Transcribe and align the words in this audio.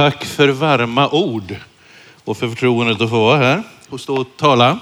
Tack 0.00 0.24
för 0.24 0.48
varma 0.48 1.08
ord 1.10 1.56
och 2.24 2.36
för 2.36 2.48
förtroendet 2.48 3.00
att 3.00 3.10
få 3.10 3.20
vara 3.20 3.36
här 3.36 3.62
och 3.88 4.00
stå 4.00 4.20
och 4.20 4.26
tala. 4.36 4.78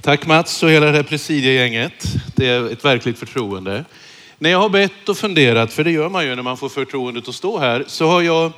Tack 0.00 0.26
Mats 0.26 0.62
och 0.62 0.70
hela 0.70 0.86
det 0.86 0.92
här 0.92 1.02
presidiegänget. 1.02 2.06
Det 2.36 2.46
är 2.46 2.72
ett 2.72 2.84
verkligt 2.84 3.18
förtroende. 3.18 3.84
När 4.38 4.50
jag 4.50 4.58
har 4.60 4.68
bett 4.68 5.08
och 5.08 5.16
funderat, 5.16 5.72
för 5.72 5.84
det 5.84 5.90
gör 5.90 6.08
man 6.08 6.24
ju 6.24 6.34
när 6.34 6.42
man 6.42 6.56
får 6.56 6.68
förtroendet 6.68 7.28
att 7.28 7.34
stå 7.34 7.58
här, 7.58 7.84
så 7.86 8.06
har 8.06 8.22
jag 8.22 8.52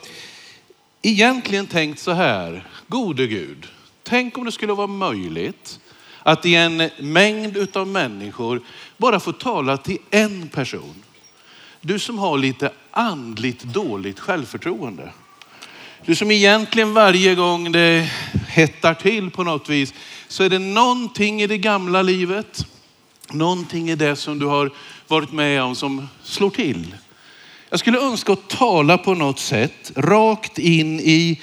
egentligen 1.02 1.66
tänkt 1.66 2.00
så 2.00 2.12
här. 2.12 2.66
Gode 2.88 3.26
Gud, 3.26 3.66
tänk 4.02 4.38
om 4.38 4.44
det 4.44 4.52
skulle 4.52 4.72
vara 4.72 4.86
möjligt 4.86 5.80
att 6.22 6.46
i 6.46 6.54
en 6.54 6.90
mängd 6.98 7.56
utav 7.56 7.88
människor 7.88 8.60
bara 8.96 9.20
få 9.20 9.32
tala 9.32 9.76
till 9.76 9.98
en 10.10 10.48
person. 10.48 11.02
Du 11.80 11.98
som 11.98 12.18
har 12.18 12.38
lite 12.38 12.70
andligt 12.94 13.62
dåligt 13.62 14.20
självförtroende. 14.20 15.12
Du 16.06 16.14
som 16.14 16.30
egentligen 16.30 16.94
varje 16.94 17.34
gång 17.34 17.72
det 17.72 18.10
hettar 18.48 18.94
till 18.94 19.30
på 19.30 19.44
något 19.44 19.68
vis 19.68 19.94
så 20.28 20.44
är 20.44 20.50
det 20.50 20.58
någonting 20.58 21.42
i 21.42 21.46
det 21.46 21.58
gamla 21.58 22.02
livet, 22.02 22.66
någonting 23.32 23.90
i 23.90 23.94
det 23.94 24.16
som 24.16 24.38
du 24.38 24.46
har 24.46 24.70
varit 25.08 25.32
med 25.32 25.62
om 25.62 25.74
som 25.74 26.08
slår 26.22 26.50
till. 26.50 26.94
Jag 27.70 27.80
skulle 27.80 27.98
önska 27.98 28.32
att 28.32 28.48
tala 28.48 28.98
på 28.98 29.14
något 29.14 29.38
sätt 29.38 29.92
rakt 29.96 30.58
in 30.58 31.00
i 31.00 31.40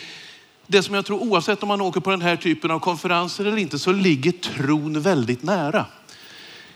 det 0.67 0.83
som 0.83 0.95
jag 0.95 1.05
tror 1.05 1.19
oavsett 1.19 1.63
om 1.63 1.67
man 1.67 1.81
åker 1.81 1.99
på 1.99 2.11
den 2.11 2.21
här 2.21 2.35
typen 2.35 2.71
av 2.71 2.79
konferenser 2.79 3.45
eller 3.45 3.57
inte 3.57 3.79
så 3.79 3.91
ligger 3.91 4.31
tron 4.31 5.01
väldigt 5.01 5.43
nära. 5.43 5.85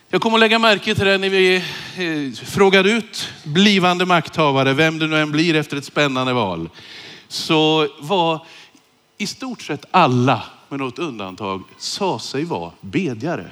Jag 0.09 0.21
kommer 0.21 0.37
att 0.37 0.39
lägga 0.39 0.59
märke 0.59 0.95
till 0.95 1.05
det 1.05 1.17
när 1.17 1.29
vi 1.29 1.55
eh, 1.55 2.45
frågar 2.45 2.83
ut 2.83 3.29
blivande 3.43 4.05
makthavare, 4.05 4.73
vem 4.73 4.99
det 4.99 5.07
nu 5.07 5.17
än 5.17 5.31
blir 5.31 5.55
efter 5.55 5.77
ett 5.77 5.85
spännande 5.85 6.33
val. 6.33 6.69
Så 7.27 7.87
var 7.99 8.45
i 9.17 9.27
stort 9.27 9.61
sett 9.61 9.85
alla, 9.91 10.43
med 10.69 10.79
något 10.79 10.99
undantag, 10.99 11.63
sa 11.77 12.19
sig 12.19 12.43
vara 12.43 12.71
bedjare. 12.81 13.51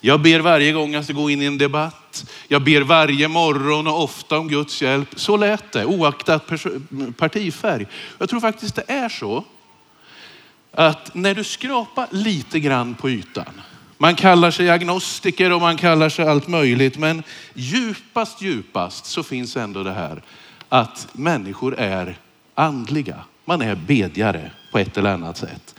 Jag 0.00 0.22
ber 0.22 0.40
varje 0.40 0.72
gång 0.72 0.94
jag 0.94 1.04
ska 1.04 1.12
gå 1.12 1.30
in 1.30 1.42
i 1.42 1.44
en 1.44 1.58
debatt. 1.58 2.30
Jag 2.48 2.64
ber 2.64 2.80
varje 2.80 3.28
morgon 3.28 3.86
och 3.86 4.02
ofta 4.02 4.38
om 4.38 4.48
Guds 4.48 4.82
hjälp. 4.82 5.08
Så 5.16 5.36
lät 5.36 5.72
det, 5.72 5.84
oaktat 5.84 6.46
partifärg. 7.16 7.86
Jag 8.18 8.28
tror 8.28 8.40
faktiskt 8.40 8.74
det 8.74 8.84
är 8.86 9.08
så 9.08 9.44
att 10.72 11.14
när 11.14 11.34
du 11.34 11.44
skrapar 11.44 12.06
lite 12.10 12.60
grann 12.60 12.94
på 12.94 13.10
ytan, 13.10 13.60
man 13.98 14.14
kallar 14.14 14.50
sig 14.50 14.70
agnostiker 14.70 15.52
och 15.52 15.60
man 15.60 15.76
kallar 15.76 16.08
sig 16.08 16.28
allt 16.28 16.48
möjligt, 16.48 16.98
men 16.98 17.22
djupast, 17.54 18.42
djupast 18.42 19.06
så 19.06 19.22
finns 19.22 19.56
ändå 19.56 19.82
det 19.82 19.92
här 19.92 20.22
att 20.68 21.08
människor 21.12 21.78
är 21.78 22.18
andliga. 22.54 23.24
Man 23.44 23.62
är 23.62 23.74
bedjare 23.74 24.50
på 24.72 24.78
ett 24.78 24.96
eller 24.96 25.10
annat 25.10 25.36
sätt. 25.36 25.74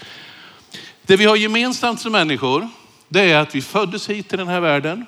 Det 1.02 1.17
vi 1.17 1.25
har 1.25 1.35
gemensamt 1.35 1.99
som 1.99 2.11
människor, 2.11 2.69
det 3.07 3.31
är 3.31 3.38
att 3.38 3.55
vi 3.55 3.61
föddes 3.61 4.09
hit 4.09 4.29
till 4.29 4.38
den 4.38 4.47
här 4.47 4.59
världen 4.59 5.05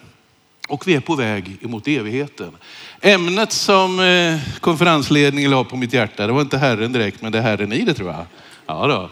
och 0.68 0.88
vi 0.88 0.96
är 0.96 1.00
på 1.00 1.16
väg 1.16 1.58
emot 1.62 1.88
evigheten. 1.88 2.58
Ämnet 3.02 3.52
som 3.52 4.00
eh, 4.00 4.40
konferensledningen 4.60 5.52
la 5.52 5.64
på 5.64 5.76
mitt 5.76 5.94
hjärta, 5.94 6.28
det 6.28 6.34
var 6.34 6.42
inte 6.42 6.58
Herren 6.58 6.92
direkt, 6.92 7.22
men 7.22 7.32
det 7.32 7.38
är 7.38 7.42
Herren 7.42 7.74
i 7.74 7.86
det 7.86 7.94
tror 7.94 8.10
jag. 8.12 8.26
Ja 8.66 8.88
då. 8.88 9.10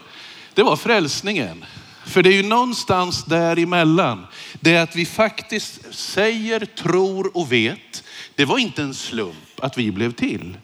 Det 0.53 0.63
var 0.63 0.75
frälsningen. 0.75 1.65
För 2.05 2.23
det 2.23 2.29
är 2.29 2.33
ju 2.33 2.43
någonstans 2.43 3.23
däremellan. 3.23 4.25
Det 4.59 4.75
är 4.75 4.83
att 4.83 4.95
vi 4.95 5.05
faktiskt 5.05 5.93
säger, 5.93 6.65
tror 6.65 7.37
och 7.37 7.51
vet. 7.51 8.03
Det 8.35 8.45
var 8.45 8.57
inte 8.57 8.81
en 8.81 8.93
slump 8.93 9.59
att 9.61 9.77
vi 9.77 9.91
blev 9.91 10.11
till. 10.11 10.57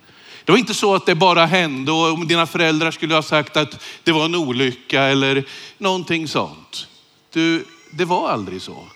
Det 0.46 0.52
var 0.52 0.60
inte 0.60 0.74
så 0.74 0.96
att 0.96 1.06
det 1.06 1.16
bara 1.16 1.46
hände 1.46 1.92
och 1.92 2.14
om 2.14 2.28
dina 2.28 2.48
föräldrar 2.48 2.92
skulle 2.92 3.16
ha 3.16 3.22
sagt 3.22 3.58
att 3.58 3.84
det 4.04 4.12
var 4.12 4.26
en 4.26 4.36
olycka 4.36 5.04
eller 5.04 5.46
någonting 5.78 6.28
sånt. 6.28 6.88
Du, 7.34 7.66
det 7.92 8.06
var 8.06 8.30
aldrig 8.30 8.62
så. 8.62 8.88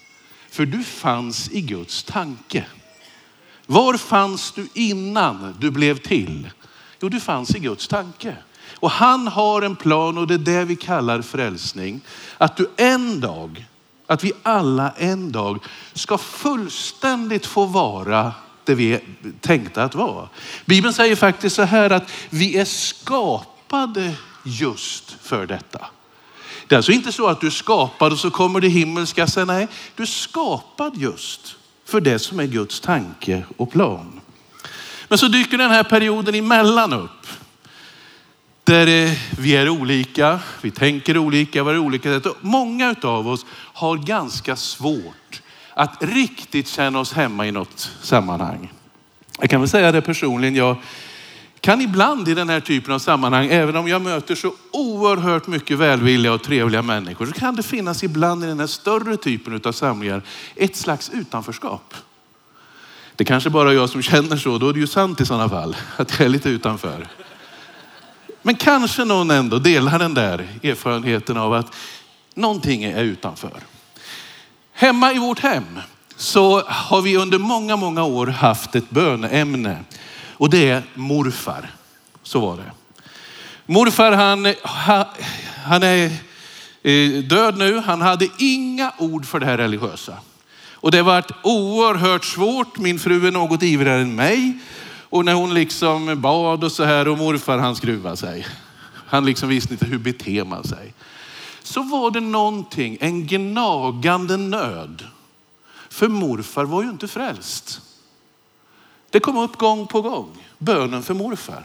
För 0.49 0.65
du 0.65 0.83
fanns 0.83 1.49
i 1.51 1.61
Guds 1.61 2.03
tanke. 2.03 2.65
Var 3.65 3.97
fanns 3.97 4.51
du 4.51 4.67
innan 4.73 5.55
du 5.59 5.71
blev 5.71 5.97
till? 5.97 6.49
Jo, 7.01 7.09
du 7.09 7.19
fanns 7.19 7.55
i 7.55 7.59
Guds 7.59 7.87
tanke. 7.87 8.35
Och 8.73 8.91
han 8.91 9.27
har 9.27 9.61
en 9.61 9.75
plan 9.75 10.17
och 10.17 10.27
det 10.27 10.33
är 10.33 10.37
det 10.37 10.65
vi 10.65 10.75
kallar 10.75 11.21
frälsning. 11.21 12.01
Att 12.37 12.57
du 12.57 12.69
en 12.77 13.19
dag, 13.19 13.65
att 14.07 14.23
vi 14.23 14.31
alla 14.43 14.91
en 14.97 15.31
dag 15.31 15.59
ska 15.93 16.17
fullständigt 16.17 17.45
få 17.45 17.65
vara 17.65 18.33
det 18.63 18.75
vi 18.75 18.93
är 18.93 19.01
tänkta 19.41 19.83
att 19.83 19.95
vara. 19.95 20.29
Bibeln 20.65 20.93
säger 20.93 21.15
faktiskt 21.15 21.55
så 21.55 21.63
här 21.63 21.89
att 21.89 22.11
vi 22.29 22.57
är 22.57 22.65
skapade 22.65 24.13
just 24.43 25.17
för 25.21 25.47
detta. 25.47 25.85
Det 26.67 26.75
är 26.75 26.77
alltså 26.77 26.91
inte 26.91 27.11
så 27.11 27.27
att 27.27 27.41
du 27.41 27.47
är 27.47 27.51
skapad 27.51 28.11
och 28.11 28.19
så 28.19 28.31
kommer 28.31 28.61
det 28.61 28.67
himmelska 28.67 29.27
sen. 29.27 29.47
Nej, 29.47 29.67
du 29.95 30.03
är 30.03 30.07
skapad 30.07 30.97
just 30.97 31.55
för 31.85 32.01
det 32.01 32.19
som 32.19 32.39
är 32.39 32.45
Guds 32.45 32.79
tanke 32.79 33.43
och 33.57 33.71
plan. 33.71 34.21
Men 35.07 35.17
så 35.17 35.27
dyker 35.27 35.57
den 35.57 35.71
här 35.71 35.83
perioden 35.83 36.35
emellan 36.35 36.93
upp. 36.93 37.27
Där 38.65 39.17
vi 39.41 39.55
är 39.55 39.69
olika, 39.69 40.39
vi 40.61 40.71
tänker 40.71 41.17
olika, 41.17 41.63
vi 41.63 41.71
är 41.71 41.77
olika 41.77 42.21
sätt. 42.21 42.33
Många 42.41 42.95
av 43.01 43.27
oss 43.27 43.45
har 43.51 43.97
ganska 43.97 44.55
svårt 44.55 45.41
att 45.73 46.03
riktigt 46.03 46.67
känna 46.67 46.99
oss 46.99 47.13
hemma 47.13 47.47
i 47.47 47.51
något 47.51 47.91
sammanhang. 48.01 48.71
Jag 49.39 49.49
kan 49.49 49.61
väl 49.61 49.69
säga 49.69 49.91
det 49.91 50.01
personligen, 50.01 50.55
jag 50.55 50.77
kan 51.59 51.81
ibland 51.81 52.27
i 52.27 52.33
den 52.33 52.49
här 52.49 52.59
typen 52.59 52.93
av 52.93 52.99
sammanhang, 52.99 53.47
även 53.51 53.75
om 53.75 53.87
jag 53.87 54.01
möter 54.01 54.35
så 54.35 54.53
oerhört 54.71 55.47
mycket 55.47 55.77
välvilliga 55.77 56.33
och 56.33 56.43
trevliga 56.43 56.81
människor, 56.81 57.25
så 57.25 57.31
kan 57.31 57.55
det 57.55 57.63
finnas 57.63 58.03
ibland 58.03 58.43
i 58.43 58.47
den 58.47 58.59
här 58.59 58.67
större 58.67 59.17
typen 59.17 59.61
av 59.65 59.71
samlingar 59.71 60.21
ett 60.55 60.75
slags 60.75 61.09
utanförskap. 61.09 61.93
Det 63.15 63.25
kanske 63.25 63.49
bara 63.49 63.73
jag 63.73 63.89
som 63.89 64.01
känner 64.01 64.37
så, 64.37 64.57
då 64.57 64.69
är 64.69 64.73
det 64.73 64.79
ju 64.79 64.87
sant 64.87 65.21
i 65.21 65.25
sådana 65.25 65.49
fall, 65.49 65.75
att 65.97 66.19
jag 66.19 66.25
är 66.25 66.29
lite 66.29 66.49
utanför. 66.49 67.07
Men 68.45 68.55
kanske 68.55 69.05
någon 69.05 69.31
ändå 69.31 69.59
delar 69.59 69.99
den 69.99 70.13
där 70.13 70.47
erfarenheten 70.63 71.37
av 71.37 71.53
att 71.53 71.75
någonting 72.35 72.83
är 72.83 73.03
utanför. 73.03 73.59
Hemma 74.73 75.13
i 75.13 75.19
vårt 75.19 75.39
hem 75.39 75.79
så 76.15 76.61
har 76.61 77.01
vi 77.01 77.17
under 77.17 77.37
många, 77.37 77.75
många 77.75 78.03
år 78.03 78.27
haft 78.27 78.75
ett 78.75 78.89
bönämne 78.89 79.83
och 80.33 80.49
det 80.49 80.69
är 80.69 80.83
morfar. 80.93 81.69
Så 82.23 82.39
var 82.39 82.57
det. 82.57 82.71
Morfar 83.65 84.11
han, 84.11 84.53
han 85.63 85.83
är 85.83 86.05
eh, 86.83 87.09
död 87.23 87.57
nu. 87.57 87.79
Han 87.79 88.01
hade 88.01 88.27
inga 88.37 88.93
ord 88.97 89.25
för 89.25 89.39
det 89.39 89.45
här 89.45 89.57
religiösa. 89.57 90.17
Och 90.71 90.91
det 90.91 91.01
varit 91.01 91.31
oerhört 91.43 92.25
svårt. 92.25 92.77
Min 92.77 92.99
fru 92.99 93.27
är 93.27 93.31
något 93.31 93.63
ivrigare 93.63 94.01
än 94.01 94.15
mig. 94.15 94.59
Och 95.15 95.25
när 95.25 95.33
hon 95.33 95.53
liksom 95.53 96.21
bad 96.21 96.63
och 96.63 96.71
så 96.71 96.83
här 96.83 97.07
och 97.07 97.17
morfar 97.17 97.57
han 97.57 97.75
skruvade 97.75 98.17
sig. 98.17 98.47
Han 99.07 99.25
liksom 99.25 99.49
visste 99.49 99.73
inte 99.73 99.85
hur 99.85 99.97
beter 99.97 100.43
man 100.43 100.63
sig. 100.63 100.93
Så 101.63 101.83
var 101.83 102.11
det 102.11 102.19
någonting, 102.19 102.97
en 103.01 103.27
gnagande 103.27 104.37
nöd. 104.37 105.03
För 105.89 106.07
morfar 106.07 106.65
var 106.65 106.83
ju 106.83 106.89
inte 106.89 107.07
frälst. 107.07 107.81
Det 109.09 109.19
kom 109.19 109.37
upp 109.37 109.55
gång 109.57 109.87
på 109.87 110.01
gång, 110.01 110.29
bönen 110.57 111.03
för 111.03 111.13
morfar. 111.13 111.63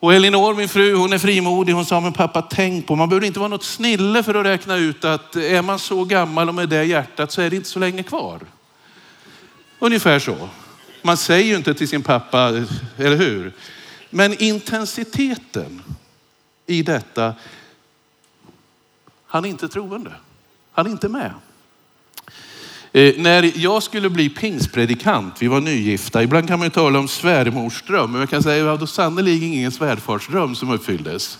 Och 0.00 0.14
Elinor, 0.14 0.54
min 0.54 0.68
fru, 0.68 0.94
hon 0.94 1.12
är 1.12 1.18
frimodig. 1.18 1.72
Hon 1.72 1.86
sa, 1.86 2.00
men 2.00 2.12
pappa 2.12 2.42
tänk 2.42 2.86
på, 2.86 2.96
man 2.96 3.08
behöver 3.08 3.26
inte 3.26 3.38
vara 3.38 3.48
något 3.48 3.64
snille 3.64 4.22
för 4.22 4.34
att 4.34 4.46
räkna 4.46 4.76
ut 4.76 5.04
att 5.04 5.36
är 5.36 5.62
man 5.62 5.78
så 5.78 6.04
gammal 6.04 6.48
och 6.48 6.54
med 6.54 6.68
det 6.68 6.84
hjärtat 6.84 7.32
så 7.32 7.42
är 7.42 7.50
det 7.50 7.56
inte 7.56 7.68
så 7.68 7.78
länge 7.78 8.02
kvar. 8.02 8.40
Ungefär 9.78 10.18
så. 10.18 10.48
Man 11.06 11.16
säger 11.16 11.44
ju 11.44 11.56
inte 11.56 11.74
till 11.74 11.88
sin 11.88 12.02
pappa, 12.02 12.48
eller 12.96 13.16
hur? 13.16 13.52
Men 14.10 14.42
intensiteten 14.42 15.82
i 16.66 16.82
detta, 16.82 17.34
han 19.26 19.44
är 19.44 19.48
inte 19.48 19.68
troende. 19.68 20.12
Han 20.72 20.86
är 20.86 20.90
inte 20.90 21.08
med. 21.08 21.30
Eh, 22.92 23.14
när 23.16 23.52
jag 23.54 23.82
skulle 23.82 24.10
bli 24.10 24.28
pingstpredikant, 24.28 25.42
vi 25.42 25.48
var 25.48 25.60
nygifta, 25.60 26.22
ibland 26.22 26.48
kan 26.48 26.58
man 26.58 26.66
ju 26.66 26.70
tala 26.70 26.98
om 26.98 27.08
svärmorsdröm, 27.08 28.12
men 28.12 28.20
jag 28.20 28.30
kan 28.30 28.42
säga 28.42 28.72
att 28.72 28.80
det 28.80 28.86
sannerligen 28.86 29.52
ingen 29.52 29.72
svärfarsdröm 29.72 30.54
som 30.54 30.70
uppfylldes. 30.70 31.38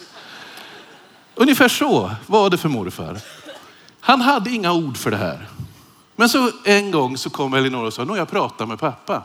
Ungefär 1.34 1.68
så 1.68 2.10
var 2.26 2.50
det 2.50 2.58
för 2.58 2.68
morfar. 2.68 3.18
Han 4.00 4.20
hade 4.20 4.50
inga 4.50 4.72
ord 4.72 4.96
för 4.96 5.10
det 5.10 5.16
här. 5.16 5.48
Men 6.16 6.28
så 6.28 6.50
en 6.64 6.90
gång 6.90 7.16
så 7.16 7.30
kom 7.30 7.54
Elinor 7.54 7.84
och 7.84 7.92
sa, 7.92 8.04
nu 8.04 8.16
jag 8.16 8.30
pratar 8.30 8.66
med 8.66 8.78
pappa. 8.78 9.22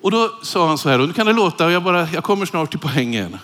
Och 0.00 0.10
då 0.10 0.30
sa 0.42 0.68
han 0.68 0.78
så 0.78 0.88
här, 0.88 0.98
och 0.98 1.08
nu 1.08 1.12
kan 1.12 1.26
det 1.26 1.32
låta, 1.32 1.66
och 1.66 1.72
jag, 1.72 1.82
bara, 1.82 2.08
jag 2.10 2.24
kommer 2.24 2.46
snart 2.46 2.70
till 2.70 2.78
poängen. 2.78 3.38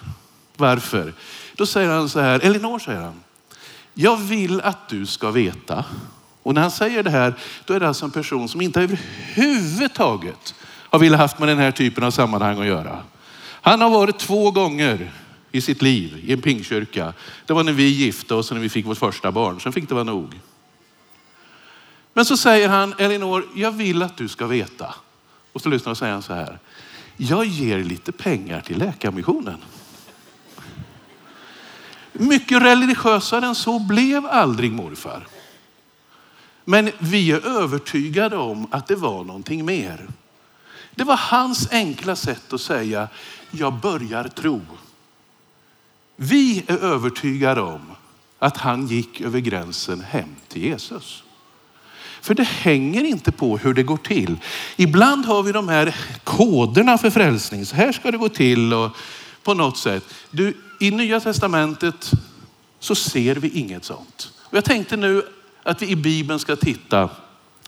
Varför? 0.57 1.15
Då 1.55 1.67
säger 1.67 1.91
han 1.91 2.09
så 2.09 2.21
här, 2.21 2.41
Elinor 2.41 2.79
säger 2.79 3.01
han, 3.01 3.21
jag 3.95 4.17
vill 4.17 4.61
att 4.61 4.89
du 4.89 5.07
ska 5.07 5.31
veta. 5.31 5.85
Och 6.43 6.55
när 6.55 6.63
han 6.63 6.71
säger 6.71 7.03
det 7.03 7.11
här, 7.11 7.35
då 7.65 7.75
är 7.75 7.81
det 7.81 7.89
alltså 7.89 8.05
en 8.05 8.11
person 8.11 8.49
som 8.49 8.61
inte 8.61 8.81
överhuvudtaget 8.83 10.55
har 10.91 10.99
velat 10.99 11.21
haft 11.21 11.39
med 11.39 11.49
den 11.49 11.59
här 11.59 11.71
typen 11.71 12.05
av 12.05 12.11
sammanhang 12.11 12.61
att 12.61 12.67
göra. 12.67 12.99
Han 13.63 13.81
har 13.81 13.91
varit 13.91 14.19
två 14.19 14.51
gånger 14.51 15.13
i 15.53 15.61
sitt 15.61 15.83
liv 15.83 16.23
i 16.25 16.33
en 16.33 16.43
pingkyrka. 16.43 17.13
Det 17.47 17.53
var 17.53 17.65
när 17.65 17.73
vi 17.73 17.89
gifte 17.89 18.35
oss 18.35 18.51
och 18.51 18.55
när 18.57 18.63
vi 18.63 18.69
fick 18.69 18.87
vårt 18.87 18.99
första 18.99 19.33
barn. 19.33 19.61
Sen 19.61 19.73
fick 19.73 19.89
det 19.89 19.95
vara 19.95 20.05
nog. 20.05 20.41
Men 22.13 22.25
så 22.25 22.37
säger 22.37 22.69
han, 22.69 22.95
Elinor, 22.99 23.47
jag 23.55 23.73
vill 23.73 24.03
att 24.03 24.17
du 24.17 24.29
ska 24.29 24.47
veta. 24.47 24.95
Och 25.57 25.63
så 25.63 25.69
lyssnar 25.69 25.91
och 25.91 25.99
säger 25.99 26.13
han 26.13 26.23
så 26.23 26.35
här. 26.35 26.59
Jag 27.17 27.45
ger 27.45 27.85
lite 27.85 28.13
pengar 28.13 28.61
till 28.61 28.79
Läkarmissionen. 28.79 29.59
Mycket 32.13 32.63
religiösare 32.63 33.47
än 33.47 33.55
så 33.55 33.79
blev 33.79 34.27
aldrig 34.27 34.73
morfar. 34.73 35.27
Men 36.65 36.91
vi 36.99 37.33
är 37.33 37.47
övertygade 37.47 38.37
om 38.37 38.67
att 38.71 38.87
det 38.87 38.97
var 38.97 39.25
någonting 39.25 39.65
mer. 39.65 40.09
Det 40.95 41.05
var 41.05 41.17
hans 41.17 41.73
enkla 41.73 42.17
sätt 42.17 42.53
att 42.53 42.61
säga, 42.61 43.09
jag 43.51 43.75
börjar 43.75 44.25
tro. 44.29 44.61
Vi 46.17 46.65
är 46.67 46.79
övertygade 46.79 47.61
om 47.61 47.91
att 48.39 48.57
han 48.57 48.87
gick 48.87 49.21
över 49.21 49.39
gränsen 49.39 50.01
hem 50.01 50.37
till 50.49 50.63
Jesus. 50.63 51.26
För 52.27 52.35
det 52.35 52.45
hänger 52.45 53.05
inte 53.05 53.33
på 53.33 53.59
hur 53.59 53.75
det 53.75 53.83
går 53.83 53.97
till. 53.97 54.37
Ibland 54.77 55.25
har 55.25 55.43
vi 55.43 55.53
de 55.53 55.69
här 55.69 55.97
koderna 56.25 56.99
för 56.99 57.11
frälsning. 57.11 57.67
Så 57.67 57.77
här 57.77 57.93
ska 57.93 58.11
det 58.11 58.19
gå 58.19 58.29
till 58.29 58.75
och 58.75 58.97
på 59.43 59.55
något 59.55 59.79
sätt. 59.79 60.05
Du, 60.31 60.57
I 60.81 60.91
Nya 60.91 61.21
Testamentet 61.21 62.11
så 62.81 62.95
ser 62.95 63.35
vi 63.35 63.49
inget 63.49 63.85
sånt. 63.85 64.31
Och 64.43 64.57
jag 64.57 64.65
tänkte 64.65 64.97
nu 64.97 65.23
att 65.63 65.83
vi 65.83 65.87
i 65.87 65.97
Bibeln 65.97 66.39
ska 66.39 66.57
titta 66.57 67.09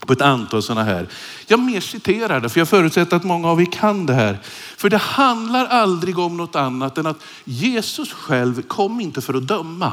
på 0.07 0.13
ett 0.13 0.23
antal 0.23 0.63
sådana 0.63 0.85
här. 0.85 1.09
Jag 1.47 1.61
mer 1.61 1.81
citerar 1.81 2.41
det, 2.41 2.49
för 2.49 2.61
jag 2.61 2.69
förutsätter 2.69 3.17
att 3.17 3.25
många 3.25 3.49
av 3.49 3.61
er 3.61 3.73
kan 3.73 4.07
det 4.07 4.15
här. 4.15 4.39
För 4.77 4.91
det 4.91 4.97
handlar 4.97 5.67
aldrig 5.67 6.19
om 6.19 6.37
något 6.37 6.57
annat 6.57 6.99
än 6.99 7.07
att 7.07 7.23
Jesus 7.45 8.13
själv 8.13 8.63
kom 8.63 9.01
inte 9.01 9.21
för 9.21 9.35
att 9.35 9.47
döma, 9.47 9.93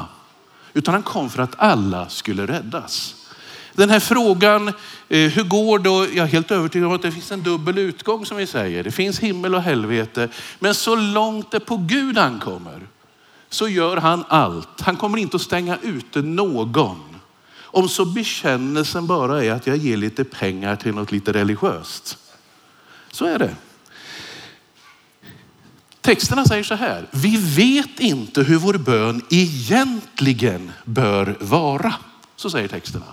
utan 0.72 0.94
han 0.94 1.02
kom 1.02 1.30
för 1.30 1.42
att 1.42 1.54
alla 1.58 2.08
skulle 2.08 2.46
räddas. 2.46 3.15
Den 3.76 3.90
här 3.90 4.00
frågan, 4.00 4.68
eh, 5.08 5.30
hur 5.30 5.42
går 5.42 5.78
det? 5.78 6.14
Jag 6.14 6.24
är 6.24 6.32
helt 6.32 6.50
övertygad 6.50 6.86
om 6.86 6.94
att 6.94 7.02
det 7.02 7.12
finns 7.12 7.32
en 7.32 7.42
dubbel 7.42 7.78
utgång 7.78 8.26
som 8.26 8.36
vi 8.36 8.46
säger. 8.46 8.84
Det 8.84 8.90
finns 8.90 9.18
himmel 9.18 9.54
och 9.54 9.62
helvete. 9.62 10.28
Men 10.58 10.74
så 10.74 10.96
långt 10.96 11.50
det 11.50 11.60
på 11.60 11.76
Gud 11.76 12.18
ankommer 12.18 12.86
så 13.48 13.68
gör 13.68 13.96
han 13.96 14.24
allt. 14.28 14.80
Han 14.80 14.96
kommer 14.96 15.18
inte 15.18 15.36
att 15.36 15.42
stänga 15.42 15.78
ute 15.82 16.22
någon. 16.22 17.00
Om 17.60 17.88
så 17.88 18.04
bekännelsen 18.04 19.06
bara 19.06 19.44
är 19.44 19.52
att 19.52 19.66
jag 19.66 19.76
ger 19.76 19.96
lite 19.96 20.24
pengar 20.24 20.76
till 20.76 20.94
något 20.94 21.12
lite 21.12 21.32
religiöst. 21.32 22.18
Så 23.10 23.24
är 23.24 23.38
det. 23.38 23.56
Texterna 26.00 26.44
säger 26.44 26.62
så 26.62 26.74
här. 26.74 27.08
Vi 27.10 27.36
vet 27.36 28.00
inte 28.00 28.42
hur 28.42 28.56
vår 28.56 28.74
bön 28.74 29.22
egentligen 29.30 30.72
bör 30.84 31.36
vara. 31.40 31.94
Så 32.36 32.50
säger 32.50 32.68
texterna. 32.68 33.06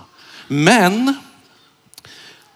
Men 0.48 1.14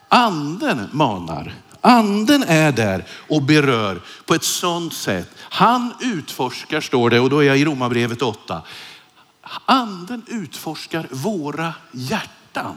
anden 0.08 0.88
manar. 0.92 1.54
Anden 1.80 2.42
är 2.42 2.72
där 2.72 3.04
och 3.28 3.42
berör 3.42 4.00
på 4.26 4.34
ett 4.34 4.44
sådant 4.44 4.94
sätt. 4.94 5.30
Han 5.38 5.94
utforskar, 6.00 6.80
står 6.80 7.10
det, 7.10 7.20
och 7.20 7.30
då 7.30 7.38
är 7.38 7.46
jag 7.46 7.58
i 7.58 7.64
Romarbrevet 7.64 8.22
8. 8.22 8.62
Anden 9.64 10.22
utforskar 10.26 11.06
våra 11.10 11.74
hjärtan. 11.92 12.76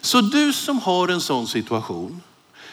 Så 0.00 0.20
du 0.20 0.52
som 0.52 0.78
har 0.78 1.08
en 1.08 1.20
sån 1.20 1.46
situation, 1.46 2.22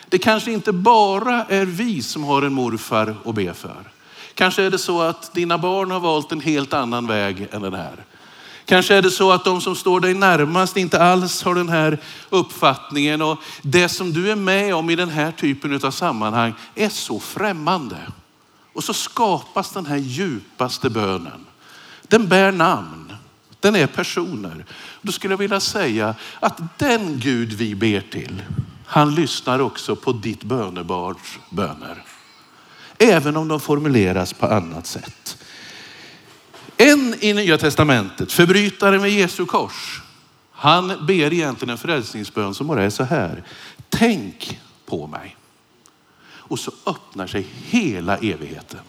det 0.09 0.17
kanske 0.17 0.51
inte 0.51 0.71
bara 0.71 1.45
är 1.45 1.65
vi 1.65 2.01
som 2.01 2.23
har 2.23 2.41
en 2.41 2.53
morfar 2.53 3.15
att 3.25 3.35
be 3.35 3.53
för. 3.53 3.91
Kanske 4.33 4.63
är 4.63 4.69
det 4.69 4.77
så 4.77 5.01
att 5.01 5.33
dina 5.33 5.57
barn 5.57 5.91
har 5.91 5.99
valt 5.99 6.31
en 6.31 6.41
helt 6.41 6.73
annan 6.73 7.07
väg 7.07 7.47
än 7.51 7.61
den 7.61 7.73
här. 7.73 8.05
Kanske 8.65 8.95
är 8.95 9.01
det 9.01 9.11
så 9.11 9.31
att 9.31 9.45
de 9.45 9.61
som 9.61 9.75
står 9.75 9.99
dig 9.99 10.13
närmast 10.13 10.77
inte 10.77 11.03
alls 11.03 11.43
har 11.43 11.55
den 11.55 11.69
här 11.69 11.97
uppfattningen 12.29 13.21
och 13.21 13.37
det 13.61 13.89
som 13.89 14.13
du 14.13 14.31
är 14.31 14.35
med 14.35 14.75
om 14.75 14.89
i 14.89 14.95
den 14.95 15.09
här 15.09 15.31
typen 15.31 15.79
av 15.85 15.91
sammanhang 15.91 16.53
är 16.75 16.89
så 16.89 17.19
främmande. 17.19 17.97
Och 18.73 18.83
så 18.83 18.93
skapas 18.93 19.71
den 19.71 19.85
här 19.85 19.97
djupaste 19.97 20.89
bönen. 20.89 21.45
Den 22.07 22.27
bär 22.27 22.51
namn. 22.51 23.13
Den 23.59 23.75
är 23.75 23.87
personer. 23.87 24.65
Då 25.01 25.11
skulle 25.11 25.33
jag 25.33 25.37
vilja 25.37 25.59
säga 25.59 26.15
att 26.39 26.79
den 26.79 27.19
Gud 27.19 27.53
vi 27.53 27.75
ber 27.75 28.01
till, 28.01 28.41
han 28.85 29.15
lyssnar 29.15 29.59
också 29.59 29.95
på 29.95 30.11
ditt 30.11 30.43
bönebarns 30.43 31.39
böner. 31.49 32.03
Även 32.97 33.37
om 33.37 33.47
de 33.47 33.59
formuleras 33.59 34.33
på 34.33 34.45
annat 34.45 34.87
sätt. 34.87 35.37
En 36.81 37.15
i 37.19 37.33
Nya 37.33 37.57
Testamentet, 37.57 38.31
förbrytaren 38.31 39.01
med 39.01 39.11
Jesu 39.11 39.45
kors, 39.45 40.01
han 40.51 41.05
ber 41.07 41.33
egentligen 41.33 41.69
en 41.69 41.77
frälsningsbön 41.77 42.53
som 42.53 42.67
bara 42.67 42.83
är 42.83 42.89
så 42.89 43.03
här. 43.03 43.43
Tänk 43.89 44.59
på 44.85 45.07
mig. 45.07 45.35
Och 46.23 46.59
så 46.59 46.71
öppnar 46.85 47.27
sig 47.27 47.47
hela 47.65 48.17
evigheten. 48.17 48.79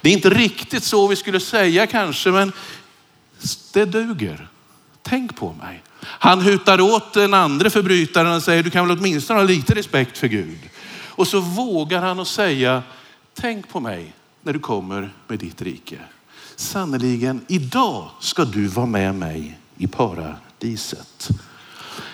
Det 0.00 0.08
är 0.08 0.12
inte 0.12 0.30
riktigt 0.30 0.84
så 0.84 1.06
vi 1.06 1.16
skulle 1.16 1.40
säga 1.40 1.86
kanske, 1.86 2.30
men 2.30 2.52
det 3.72 3.84
duger. 3.84 4.48
Tänk 5.02 5.36
på 5.36 5.52
mig. 5.52 5.82
Han 6.02 6.40
hutar 6.40 6.80
åt 6.80 7.12
den 7.12 7.34
andra 7.34 7.70
förbrytaren 7.70 8.32
och 8.32 8.42
säger, 8.42 8.62
du 8.62 8.70
kan 8.70 8.88
väl 8.88 8.98
åtminstone 8.98 9.40
ha 9.40 9.46
lite 9.46 9.74
respekt 9.74 10.18
för 10.18 10.28
Gud. 10.28 10.58
Och 11.06 11.28
så 11.28 11.40
vågar 11.40 12.00
han 12.00 12.20
att 12.20 12.28
säga, 12.28 12.82
tänk 13.34 13.68
på 13.68 13.80
mig 13.80 14.12
när 14.42 14.52
du 14.52 14.58
kommer 14.58 15.12
med 15.26 15.38
ditt 15.38 15.62
rike. 15.62 15.98
Sannerligen, 16.60 17.44
idag 17.48 18.10
ska 18.20 18.44
du 18.44 18.66
vara 18.66 18.86
med 18.86 19.14
mig 19.14 19.58
i 19.76 19.86
paradiset. 19.86 21.28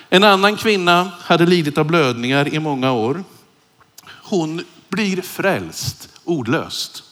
En 0.08 0.24
annan 0.24 0.56
kvinna 0.56 1.10
hade 1.20 1.46
lidit 1.46 1.78
av 1.78 1.86
blödningar 1.86 2.54
i 2.54 2.58
många 2.58 2.92
år. 2.92 3.24
Hon 4.06 4.64
blir 4.88 5.22
frälst 5.22 6.08
ordlöst. 6.24 7.02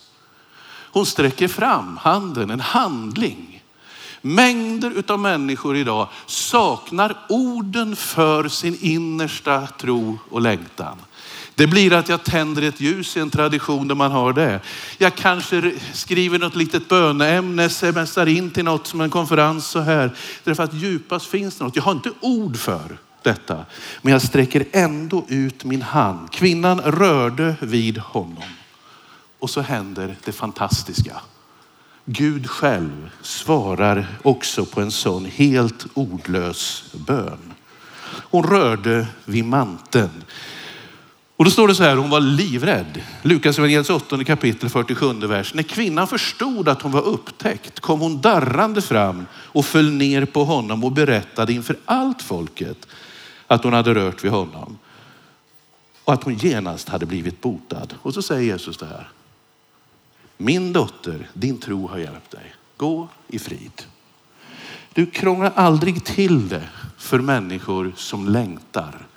Hon 0.67 1.05
sträcker 1.05 1.47
fram 1.47 1.97
handen, 1.97 2.49
en 2.49 2.59
handling. 2.59 3.63
Mängder 4.21 5.03
av 5.07 5.19
människor 5.19 5.77
idag 5.77 6.07
saknar 6.25 7.17
orden 7.29 7.95
för 7.95 8.47
sin 8.47 8.77
innersta 8.81 9.67
tro 9.67 10.19
och 10.29 10.41
längtan. 10.41 10.97
Det 11.55 11.67
blir 11.67 11.93
att 11.93 12.09
jag 12.09 12.23
tänder 12.23 12.61
ett 12.61 12.81
ljus 12.81 13.17
i 13.17 13.19
en 13.19 13.29
tradition 13.29 13.87
där 13.87 13.95
man 13.95 14.11
har 14.11 14.33
det. 14.33 14.59
Jag 14.97 15.15
kanske 15.15 15.73
skriver 15.93 16.39
något 16.39 16.55
litet 16.55 16.87
böneämne, 16.87 17.69
smsar 17.69 18.25
in 18.25 18.51
till 18.51 18.63
något 18.63 18.87
som 18.87 19.01
en 19.01 19.09
konferens 19.09 19.67
så 19.67 19.79
här. 19.79 20.11
Därför 20.43 20.63
att 20.63 20.73
djupast 20.73 21.25
finns 21.25 21.57
det 21.57 21.63
något. 21.63 21.75
Jag 21.75 21.83
har 21.83 21.91
inte 21.91 22.11
ord 22.21 22.57
för 22.57 22.97
detta, 23.21 23.65
men 24.01 24.13
jag 24.13 24.21
sträcker 24.21 24.65
ändå 24.71 25.25
ut 25.27 25.63
min 25.63 25.81
hand. 25.81 26.31
Kvinnan 26.31 26.81
rörde 26.81 27.55
vid 27.59 27.97
honom. 27.97 28.43
Och 29.39 29.49
så 29.49 29.61
händer 29.61 30.15
det 30.25 30.31
fantastiska. 30.31 31.21
Gud 32.05 32.49
själv 32.49 33.09
svarar 33.21 34.07
också 34.21 34.65
på 34.65 34.81
en 34.81 34.91
sån 34.91 35.25
helt 35.25 35.85
ordlös 35.93 36.83
bön. 36.93 37.53
Hon 38.07 38.43
rörde 38.43 39.07
vid 39.25 39.45
manteln. 39.45 40.23
Och 41.37 41.45
då 41.45 41.51
står 41.51 41.67
det 41.67 41.75
så 41.75 41.83
här, 41.83 41.95
hon 41.95 42.09
var 42.09 42.19
livrädd. 42.19 43.01
Lukas 43.21 43.57
evangeliets 43.57 43.89
8 43.89 44.23
kapitel 44.23 44.69
47 44.69 45.13
vers. 45.13 45.53
När 45.53 45.63
kvinnan 45.63 46.07
förstod 46.07 46.69
att 46.69 46.81
hon 46.81 46.91
var 46.91 47.01
upptäckt 47.01 47.79
kom 47.79 47.99
hon 47.99 48.21
darrande 48.21 48.81
fram 48.81 49.25
och 49.33 49.65
föll 49.65 49.91
ner 49.91 50.25
på 50.25 50.43
honom 50.43 50.83
och 50.83 50.91
berättade 50.91 51.53
inför 51.53 51.77
allt 51.85 52.21
folket 52.21 52.87
att 53.47 53.63
hon 53.63 53.73
hade 53.73 53.93
rört 53.93 54.23
vid 54.23 54.31
honom. 54.31 54.77
Och 56.03 56.13
att 56.13 56.23
hon 56.23 56.35
genast 56.35 56.89
hade 56.89 57.05
blivit 57.05 57.41
botad. 57.41 57.93
Och 58.01 58.13
så 58.13 58.21
säger 58.21 58.41
Jesus 58.41 58.77
det 58.77 58.85
här. 58.85 59.09
Min 60.37 60.73
dotter, 60.73 61.29
din 61.33 61.57
tro 61.57 61.87
har 61.87 61.97
hjälpt 61.97 62.31
dig. 62.31 62.55
Gå 62.77 63.07
i 63.27 63.39
frid. 63.39 63.83
Du 64.93 65.05
krånglar 65.05 65.51
aldrig 65.55 66.03
till 66.03 66.49
det 66.49 66.69
för 66.97 67.19
människor 67.19 67.93
som 67.95 68.29
längtar. 68.29 69.07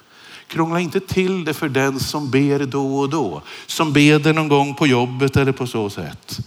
Krångla 0.48 0.80
inte 0.80 1.00
till 1.00 1.44
det 1.44 1.54
för 1.54 1.68
den 1.68 2.00
som 2.00 2.30
ber 2.30 2.66
då 2.66 2.98
och 2.98 3.10
då. 3.10 3.42
Som 3.66 3.92
ber 3.92 4.32
någon 4.32 4.48
gång 4.48 4.74
på 4.74 4.86
jobbet 4.86 5.36
eller 5.36 5.52
på 5.52 5.66
så 5.66 5.90
sätt. 5.90 6.38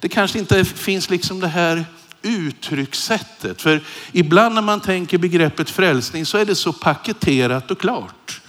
Det 0.00 0.08
kanske 0.08 0.38
inte 0.38 0.64
finns 0.64 1.10
liksom 1.10 1.40
det 1.40 1.48
här 1.48 1.84
uttryckssättet. 2.22 3.62
För 3.62 3.82
ibland 4.12 4.54
när 4.54 4.62
man 4.62 4.80
tänker 4.80 5.18
begreppet 5.18 5.70
frälsning 5.70 6.26
så 6.26 6.38
är 6.38 6.44
det 6.44 6.54
så 6.54 6.72
paketerat 6.72 7.70
och 7.70 7.80
klart. 7.80 8.40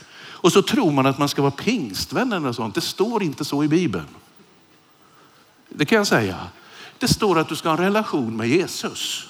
Och 0.41 0.51
så 0.51 0.61
tror 0.61 0.91
man 0.91 1.05
att 1.05 1.17
man 1.17 1.29
ska 1.29 1.41
vara 1.41 1.51
pingstvän 1.51 2.33
eller 2.33 2.51
sånt. 2.51 2.75
Det 2.75 2.81
står 2.81 3.23
inte 3.23 3.45
så 3.45 3.63
i 3.63 3.67
Bibeln. 3.67 4.07
Det 5.69 5.85
kan 5.85 5.97
jag 5.97 6.07
säga. 6.07 6.37
Det 6.97 7.07
står 7.07 7.39
att 7.39 7.49
du 7.49 7.55
ska 7.55 7.69
ha 7.69 7.77
en 7.77 7.83
relation 7.83 8.37
med 8.37 8.49
Jesus. 8.49 9.27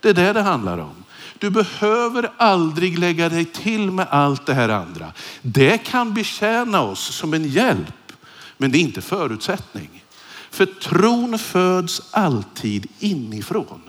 Det 0.00 0.08
är 0.08 0.14
det 0.14 0.32
det 0.32 0.42
handlar 0.42 0.78
om. 0.78 1.04
Du 1.38 1.50
behöver 1.50 2.30
aldrig 2.36 2.98
lägga 2.98 3.28
dig 3.28 3.44
till 3.44 3.90
med 3.90 4.06
allt 4.10 4.46
det 4.46 4.54
här 4.54 4.68
andra. 4.68 5.12
Det 5.42 5.78
kan 5.78 6.14
betjäna 6.14 6.82
oss 6.82 7.14
som 7.14 7.34
en 7.34 7.48
hjälp, 7.48 8.12
men 8.56 8.72
det 8.72 8.78
är 8.78 8.80
inte 8.80 9.02
förutsättning. 9.02 10.04
För 10.50 10.66
tron 10.66 11.38
föds 11.38 12.02
alltid 12.10 12.86
inifrån. 12.98 13.80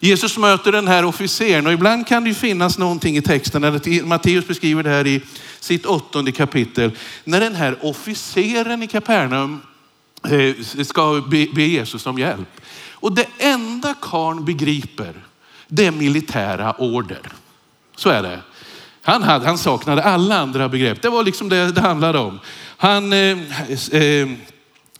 Jesus 0.00 0.38
möter 0.38 0.72
den 0.72 0.88
här 0.88 1.04
officeren 1.04 1.66
och 1.66 1.72
ibland 1.72 2.06
kan 2.06 2.24
det 2.24 2.34
finnas 2.34 2.78
någonting 2.78 3.16
i 3.16 3.22
texten, 3.22 3.64
eller 3.64 4.02
Matteus 4.02 4.46
beskriver 4.46 4.82
det 4.82 4.90
här 4.90 5.06
i 5.06 5.22
sitt 5.60 5.86
åttonde 5.86 6.32
kapitel, 6.32 6.90
när 7.24 7.40
den 7.40 7.54
här 7.54 7.76
officeren 7.82 8.82
i 8.82 8.86
Kapernaum 8.86 9.60
eh, 10.24 10.82
ska 10.84 11.22
be 11.54 11.62
Jesus 11.62 12.06
om 12.06 12.18
hjälp. 12.18 12.60
Och 12.90 13.14
det 13.14 13.26
enda 13.38 13.94
karn 14.00 14.44
begriper, 14.44 15.25
det 15.68 15.86
är 15.86 15.90
militära 15.90 16.72
order. 16.78 17.32
Så 17.96 18.08
är 18.08 18.22
det. 18.22 18.40
Han, 19.02 19.22
hade, 19.22 19.46
han 19.46 19.58
saknade 19.58 20.02
alla 20.02 20.38
andra 20.38 20.68
begrepp. 20.68 21.02
Det 21.02 21.08
var 21.08 21.24
liksom 21.24 21.48
det 21.48 21.72
det 21.72 21.80
handlade 21.80 22.18
om. 22.18 22.40
Han 22.76 23.12
eh, 23.12 23.38
eh, 23.92 24.28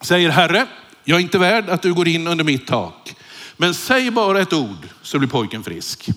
säger, 0.01 0.31
Herre, 0.31 0.67
jag 1.05 1.17
är 1.19 1.23
inte 1.23 1.39
värd 1.39 1.69
att 1.69 1.83
du 1.83 1.95
går 1.95 2.09
in 2.09 2.27
under 2.27 2.45
mitt 2.45 2.67
tak. 2.67 3.15
Men 3.57 3.75
säg 3.75 4.11
bara 4.11 4.41
ett 4.41 4.53
ord 4.53 4.89
så 5.03 5.19
blir 5.19 5.29
pojken 5.29 5.63
frisk. 5.63 6.09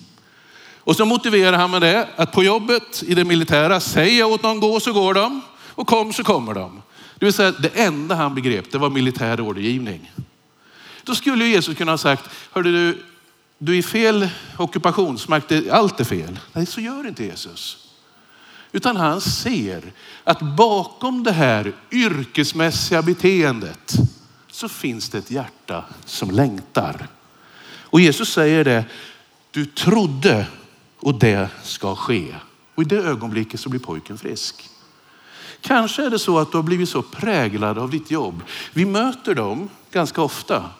Och 0.78 0.96
så 0.96 1.04
motiverar 1.04 1.56
han 1.56 1.70
med 1.70 1.82
det 1.82 2.08
att 2.16 2.32
på 2.32 2.44
jobbet 2.44 3.02
i 3.06 3.14
det 3.14 3.24
militära, 3.24 3.80
säger 3.80 4.18
jag 4.18 4.30
åt 4.30 4.42
någon 4.42 4.60
gå 4.60 4.80
så 4.80 4.92
går 4.92 5.14
de 5.14 5.40
och 5.66 5.86
kom 5.86 6.12
så 6.12 6.24
kommer 6.24 6.54
de. 6.54 6.82
Det 7.18 7.24
vill 7.24 7.32
säga 7.32 7.52
det 7.52 7.68
enda 7.68 8.14
han 8.14 8.34
begrep 8.34 8.72
det 8.72 8.78
var 8.78 8.90
militär 8.90 9.40
ordergivning. 9.40 10.10
Då 11.04 11.14
skulle 11.14 11.44
Jesus 11.44 11.76
kunna 11.76 11.92
ha 11.92 11.98
sagt, 11.98 12.30
hörde 12.52 12.72
du, 12.72 13.02
du 13.62 13.78
är 13.78 13.82
fel 13.82 14.28
ockupationsmakt, 14.56 15.52
allt 15.70 16.00
är 16.00 16.04
fel. 16.04 16.38
Nej, 16.52 16.66
så 16.66 16.80
gör 16.80 17.06
inte 17.06 17.24
Jesus. 17.24 17.88
Utan 18.72 18.96
han 18.96 19.20
ser 19.20 19.92
att 20.24 20.40
bakom 20.40 21.22
det 21.22 21.32
här 21.32 21.72
yrkesmässiga 21.90 23.02
beteendet 23.02 23.94
så 24.50 24.68
finns 24.68 25.08
det 25.08 25.18
ett 25.18 25.30
hjärta 25.30 25.84
som 26.04 26.30
längtar. 26.30 27.08
Och 27.62 28.00
Jesus 28.00 28.32
säger 28.32 28.64
det, 28.64 28.84
du 29.50 29.66
trodde 29.66 30.46
och 30.96 31.14
det 31.14 31.48
ska 31.62 31.96
ske. 31.96 32.34
Och 32.74 32.82
i 32.82 32.86
det 32.86 32.98
ögonblicket 32.98 33.60
så 33.60 33.68
blir 33.68 33.80
pojken 33.80 34.18
frisk. 34.18 34.68
Kanske 35.60 36.06
är 36.06 36.10
det 36.10 36.18
så 36.18 36.38
att 36.38 36.50
du 36.50 36.58
har 36.58 36.62
blivit 36.62 36.88
så 36.88 37.02
präglad 37.02 37.78
av 37.78 37.90
ditt 37.90 38.10
jobb. 38.10 38.42
Vi 38.72 38.84
möter 38.84 39.34
dem 39.34 39.68
ganska 39.90 40.22
ofta. 40.22 40.70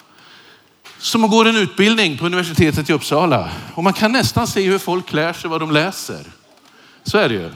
Som 1.00 1.30
går 1.30 1.48
en 1.48 1.56
utbildning 1.56 2.18
på 2.18 2.26
universitetet 2.26 2.90
i 2.90 2.92
Uppsala. 2.92 3.50
Och 3.74 3.84
man 3.84 3.92
kan 3.92 4.12
nästan 4.12 4.46
se 4.46 4.62
hur 4.62 4.78
folk 4.78 5.06
klär 5.06 5.32
sig, 5.32 5.50
vad 5.50 5.60
de 5.60 5.70
läser. 5.70 6.24
Så 7.02 7.18
är 7.18 7.28
det 7.28 7.34
ju. 7.34 7.50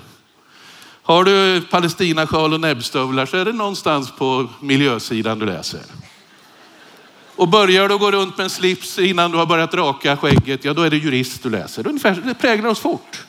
Har 1.02 1.24
du 1.24 1.60
palestinasjal 1.60 2.52
och 2.52 2.60
näbbstövlar 2.60 3.26
så 3.26 3.36
är 3.36 3.44
det 3.44 3.52
någonstans 3.52 4.10
på 4.10 4.48
miljösidan 4.60 5.38
du 5.38 5.46
läser. 5.46 5.80
Och 7.36 7.48
börjar 7.48 7.88
du 7.88 7.98
gå 7.98 8.10
runt 8.10 8.36
med 8.36 8.44
en 8.44 8.50
slips 8.50 8.98
innan 8.98 9.30
du 9.30 9.38
har 9.38 9.46
börjat 9.46 9.74
raka 9.74 10.16
skägget, 10.16 10.64
ja 10.64 10.74
då 10.74 10.82
är 10.82 10.90
det 10.90 10.96
jurist 10.96 11.42
du 11.42 11.50
läser. 11.50 11.86
Ungefär, 11.86 12.22
det 12.24 12.34
präglar 12.34 12.70
oss 12.70 12.80
fort. 12.80 13.24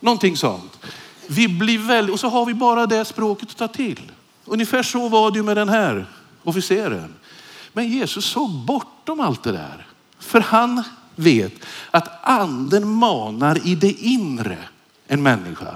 Någonting 0.00 0.36
sånt. 0.36 0.78
Vi 1.26 1.48
blir 1.48 1.78
väldigt, 1.78 2.12
och 2.12 2.20
så 2.20 2.28
har 2.28 2.46
vi 2.46 2.54
bara 2.54 2.86
det 2.86 3.04
språket 3.04 3.50
att 3.50 3.56
ta 3.56 3.68
till. 3.68 4.12
Ungefär 4.44 4.82
så 4.82 5.08
var 5.08 5.30
det 5.30 5.36
ju 5.36 5.42
med 5.42 5.56
den 5.56 5.68
här 5.68 6.06
officeren. 6.44 7.14
Men 7.72 7.88
Jesus 7.88 8.24
såg 8.24 8.50
bortom 8.50 9.20
allt 9.20 9.42
det 9.42 9.52
där. 9.52 9.86
För 10.18 10.40
han 10.40 10.82
vet 11.16 11.52
att 11.90 12.08
anden 12.22 12.88
manar 12.88 13.66
i 13.66 13.74
det 13.74 13.92
inre 13.92 14.58
en 15.06 15.22
människa. 15.22 15.74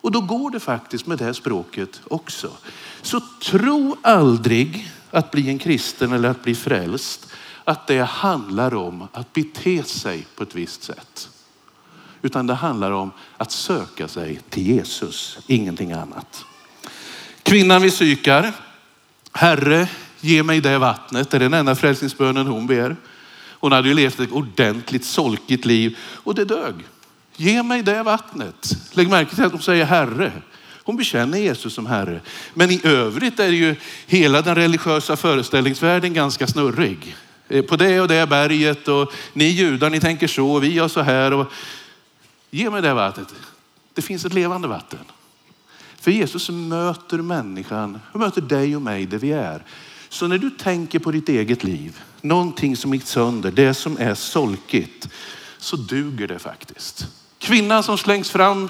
Och 0.00 0.12
då 0.12 0.20
går 0.20 0.50
det 0.50 0.60
faktiskt 0.60 1.06
med 1.06 1.18
det 1.18 1.34
språket 1.34 2.00
också. 2.08 2.50
Så 3.02 3.20
tro 3.42 3.96
aldrig 4.02 4.92
att 5.10 5.30
bli 5.30 5.48
en 5.48 5.58
kristen 5.58 6.12
eller 6.12 6.28
att 6.28 6.42
bli 6.42 6.54
frälst, 6.54 7.26
att 7.64 7.86
det 7.86 8.02
handlar 8.02 8.74
om 8.74 9.08
att 9.12 9.32
bete 9.32 9.82
sig 9.82 10.26
på 10.36 10.42
ett 10.42 10.54
visst 10.54 10.82
sätt. 10.82 11.28
Utan 12.22 12.46
det 12.46 12.54
handlar 12.54 12.90
om 12.90 13.10
att 13.36 13.50
söka 13.50 14.08
sig 14.08 14.40
till 14.50 14.66
Jesus, 14.66 15.38
ingenting 15.46 15.92
annat. 15.92 16.44
Kvinnan 17.42 17.82
vid 17.82 17.92
Sykar, 17.92 18.52
Herre 19.32 19.88
ge 20.26 20.42
mig 20.42 20.60
det 20.60 20.78
vattnet, 20.78 21.30
det 21.30 21.36
är 21.36 21.40
den 21.40 21.54
enda 21.54 21.74
frälsningsbönen 21.74 22.46
hon 22.46 22.66
ber. 22.66 22.96
Hon 23.50 23.72
hade 23.72 23.88
ju 23.88 23.94
levt 23.94 24.20
ett 24.20 24.32
ordentligt 24.32 25.04
solkigt 25.04 25.64
liv 25.64 25.98
och 26.00 26.34
det 26.34 26.44
dög. 26.44 26.74
Ge 27.36 27.62
mig 27.62 27.82
det 27.82 28.02
vattnet. 28.02 28.76
Lägg 28.92 29.08
märke 29.08 29.34
till 29.34 29.44
att 29.44 29.52
hon 29.52 29.62
säger 29.62 29.84
Herre. 29.84 30.32
Hon 30.84 30.96
bekänner 30.96 31.38
Jesus 31.38 31.74
som 31.74 31.86
Herre. 31.86 32.20
Men 32.54 32.70
i 32.70 32.80
övrigt 32.84 33.40
är 33.40 33.48
ju 33.48 33.76
hela 34.06 34.42
den 34.42 34.54
religiösa 34.54 35.16
föreställningsvärlden 35.16 36.14
ganska 36.14 36.46
snurrig. 36.46 37.16
Eh, 37.48 37.64
på 37.64 37.76
det 37.76 38.00
och 38.00 38.08
det 38.08 38.26
berget 38.26 38.88
och 38.88 39.12
ni 39.32 39.44
judar 39.44 39.90
ni 39.90 40.00
tänker 40.00 40.26
så 40.26 40.50
och 40.50 40.64
vi 40.64 40.72
gör 40.72 40.88
så 40.88 41.00
här. 41.00 41.32
Och... 41.32 41.52
Ge 42.50 42.70
mig 42.70 42.82
det 42.82 42.94
vattnet. 42.94 43.34
Det 43.94 44.02
finns 44.02 44.24
ett 44.24 44.34
levande 44.34 44.68
vatten. 44.68 45.04
För 46.00 46.10
Jesus 46.10 46.50
möter 46.50 47.18
människan, 47.18 48.00
möter 48.12 48.40
dig 48.40 48.76
och 48.76 48.82
mig 48.82 49.06
där 49.06 49.18
vi 49.18 49.32
är. 49.32 49.62
Så 50.08 50.28
när 50.28 50.38
du 50.38 50.50
tänker 50.50 50.98
på 50.98 51.10
ditt 51.10 51.28
eget 51.28 51.64
liv, 51.64 52.00
någonting 52.20 52.76
som 52.76 52.94
gick 52.94 53.06
sönder, 53.06 53.50
det 53.50 53.74
som 53.74 53.96
är 54.00 54.14
solkigt, 54.14 55.08
så 55.58 55.76
duger 55.76 56.28
det 56.28 56.38
faktiskt. 56.38 57.06
Kvinnan 57.38 57.82
som 57.82 57.98
slängs 57.98 58.30
fram 58.30 58.68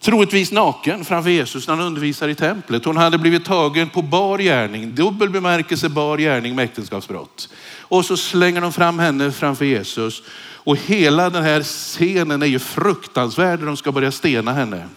troligtvis 0.00 0.52
naken 0.52 1.04
framför 1.04 1.30
Jesus 1.30 1.68
när 1.68 1.74
han 1.74 1.86
undervisar 1.86 2.28
i 2.28 2.34
templet. 2.34 2.84
Hon 2.84 2.96
hade 2.96 3.18
blivit 3.18 3.44
tagen 3.44 3.88
på 3.88 4.02
bar 4.02 4.38
gärning, 4.38 4.94
dubbel 4.94 5.30
bemärkelse 5.30 5.88
bar 5.88 6.18
gärning 6.18 6.54
med 6.54 6.64
äktenskapsbrott. 6.64 7.48
Och 7.80 8.04
så 8.04 8.16
slänger 8.16 8.60
de 8.60 8.72
fram 8.72 8.98
henne 8.98 9.32
framför 9.32 9.64
Jesus. 9.64 10.22
Och 10.62 10.76
hela 10.76 11.30
den 11.30 11.44
här 11.44 11.62
scenen 11.62 12.42
är 12.42 12.46
ju 12.46 12.58
fruktansvärd. 12.58 13.60
när 13.60 13.66
De 13.66 13.76
ska 13.76 13.92
börja 13.92 14.12
stena 14.12 14.52
henne. 14.52 14.88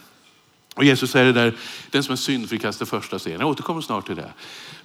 Och 0.73 0.83
Jesus 0.83 1.11
säger 1.11 1.25
det 1.25 1.33
där, 1.33 1.55
den 1.91 2.03
som 2.03 2.13
är 2.13 2.17
syndfri 2.17 2.59
kastar 2.59 2.85
första 2.85 3.19
stenen. 3.19 3.39
Jag 3.39 3.49
återkommer 3.49 3.81
snart 3.81 4.05
till 4.05 4.15
det. 4.15 4.33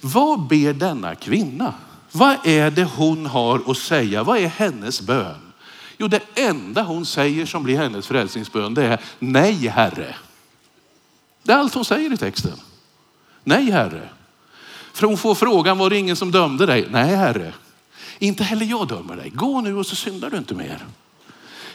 Vad 0.01 0.47
ber 0.47 0.73
denna 0.73 1.15
kvinna? 1.15 1.73
Vad 2.11 2.37
är 2.43 2.71
det 2.71 2.83
hon 2.83 3.25
har 3.25 3.71
att 3.71 3.77
säga? 3.77 4.23
Vad 4.23 4.37
är 4.37 4.47
hennes 4.47 5.01
bön? 5.01 5.49
Jo, 5.97 6.07
det 6.07 6.21
enda 6.35 6.83
hon 6.83 7.05
säger 7.05 7.45
som 7.45 7.63
blir 7.63 7.77
hennes 7.77 8.07
frälsningsbön, 8.07 8.73
det 8.73 8.85
är 8.85 9.01
nej 9.19 9.67
Herre. 9.67 10.15
Det 11.43 11.51
är 11.51 11.57
allt 11.57 11.73
hon 11.73 11.85
säger 11.85 12.13
i 12.13 12.17
texten. 12.17 12.59
Nej 13.43 13.71
Herre. 13.71 14.09
För 14.93 15.07
hon 15.07 15.17
får 15.17 15.35
frågan, 15.35 15.77
var 15.77 15.89
det 15.89 15.97
ingen 15.97 16.15
som 16.15 16.31
dömde 16.31 16.65
dig? 16.65 16.87
Nej 16.89 17.15
Herre. 17.15 17.53
Inte 18.19 18.43
heller 18.43 18.65
jag 18.65 18.87
dömer 18.87 19.15
dig. 19.15 19.29
Gå 19.29 19.61
nu 19.61 19.75
och 19.75 19.85
så 19.85 19.95
syndar 19.95 20.29
du 20.29 20.37
inte 20.37 20.55
mer. 20.55 20.85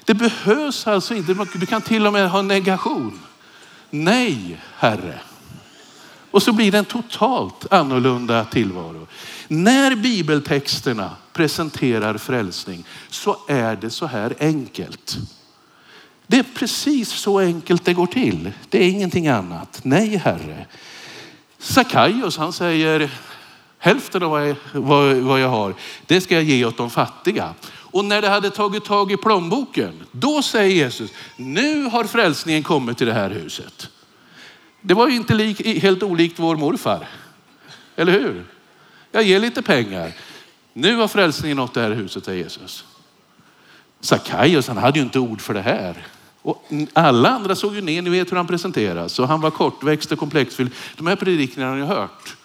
Det 0.04 0.14
behövs 0.14 0.86
alltså 0.86 1.14
inte, 1.14 1.46
du 1.54 1.66
kan 1.66 1.82
till 1.82 2.06
och 2.06 2.12
med 2.12 2.30
ha 2.30 2.42
negation. 2.42 3.20
Nej 3.90 4.60
Herre. 4.76 5.20
Och 6.30 6.42
så 6.42 6.52
blir 6.52 6.72
det 6.72 6.78
en 6.78 6.84
totalt 6.84 7.72
annorlunda 7.72 8.44
tillvaro. 8.44 9.06
När 9.48 9.94
bibeltexterna 9.94 11.16
presenterar 11.32 12.18
frälsning 12.18 12.84
så 13.08 13.36
är 13.48 13.76
det 13.76 13.90
så 13.90 14.06
här 14.06 14.34
enkelt. 14.40 15.16
Det 16.26 16.38
är 16.38 16.46
precis 16.54 17.08
så 17.08 17.38
enkelt 17.38 17.84
det 17.84 17.94
går 17.94 18.06
till. 18.06 18.52
Det 18.68 18.84
är 18.84 18.88
ingenting 18.88 19.28
annat. 19.28 19.80
Nej 19.82 20.16
Herre. 20.16 20.66
Sackaios 21.58 22.36
han 22.36 22.52
säger 22.52 23.10
hälften 23.78 24.22
av 24.22 24.30
vad 24.30 24.48
jag, 24.48 24.56
vad, 24.72 25.14
vad 25.16 25.40
jag 25.40 25.48
har, 25.48 25.74
det 26.06 26.20
ska 26.20 26.34
jag 26.34 26.44
ge 26.44 26.64
åt 26.64 26.76
de 26.76 26.90
fattiga. 26.90 27.54
Och 27.94 28.04
när 28.04 28.22
det 28.22 28.28
hade 28.28 28.50
tagit 28.50 28.84
tag 28.84 29.12
i 29.12 29.16
plånboken, 29.16 30.02
då 30.12 30.42
säger 30.42 30.74
Jesus, 30.74 31.10
nu 31.36 31.84
har 31.84 32.04
frälsningen 32.04 32.62
kommit 32.62 32.98
till 32.98 33.06
det 33.06 33.12
här 33.12 33.30
huset. 33.30 33.90
Det 34.80 34.94
var 34.94 35.08
ju 35.08 35.16
inte 35.16 35.34
lik, 35.34 35.66
helt 35.82 36.02
olikt 36.02 36.38
vår 36.38 36.56
morfar. 36.56 37.08
Eller 37.96 38.12
hur? 38.12 38.44
Jag 39.12 39.22
ger 39.22 39.40
lite 39.40 39.62
pengar. 39.62 40.12
Nu 40.72 40.96
har 40.96 41.08
frälsningen 41.08 41.56
nått 41.56 41.74
det 41.74 41.80
här 41.80 41.90
huset, 41.90 42.24
säger 42.24 42.42
Jesus. 42.42 42.84
Sackaios, 44.00 44.68
han 44.68 44.76
hade 44.76 44.98
ju 44.98 45.04
inte 45.04 45.18
ord 45.18 45.40
för 45.40 45.54
det 45.54 45.62
här. 45.62 46.06
Och 46.42 46.70
alla 46.92 47.28
andra 47.28 47.54
såg 47.54 47.74
ju 47.74 47.80
ner, 47.80 48.02
ni 48.02 48.10
vet 48.10 48.32
hur 48.32 48.36
han 48.36 48.46
presenteras. 48.46 49.18
Och 49.18 49.28
han 49.28 49.40
var 49.40 49.50
kortväxt 49.50 50.12
och 50.12 50.18
komplexfylld. 50.18 50.70
De 50.96 51.06
här 51.06 51.16
predikningarna 51.16 51.72
har 51.72 51.78
ni 51.78 51.86
hört. 51.86 52.36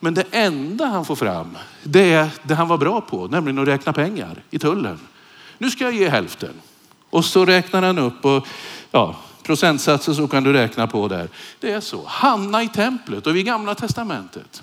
Men 0.00 0.14
det 0.14 0.24
enda 0.30 0.86
han 0.86 1.04
får 1.04 1.16
fram, 1.16 1.58
det 1.82 2.12
är 2.12 2.28
det 2.42 2.54
han 2.54 2.68
var 2.68 2.78
bra 2.78 3.00
på, 3.00 3.26
nämligen 3.26 3.58
att 3.58 3.68
räkna 3.68 3.92
pengar 3.92 4.42
i 4.50 4.58
tullen. 4.58 4.98
Nu 5.58 5.70
ska 5.70 5.84
jag 5.84 5.94
ge 5.94 6.08
hälften. 6.08 6.54
Och 7.10 7.24
så 7.24 7.44
räknar 7.44 7.82
han 7.82 7.98
upp 7.98 8.24
och 8.24 8.46
ja, 8.90 9.16
procentsatser 9.42 10.12
så 10.12 10.28
kan 10.28 10.44
du 10.44 10.52
räkna 10.52 10.86
på 10.86 11.08
där. 11.08 11.28
Det 11.60 11.72
är 11.72 11.80
så. 11.80 12.04
Hanna 12.06 12.62
i 12.62 12.68
templet 12.68 13.26
och 13.26 13.36
i 13.36 13.42
gamla 13.42 13.74
testamentet. 13.74 14.62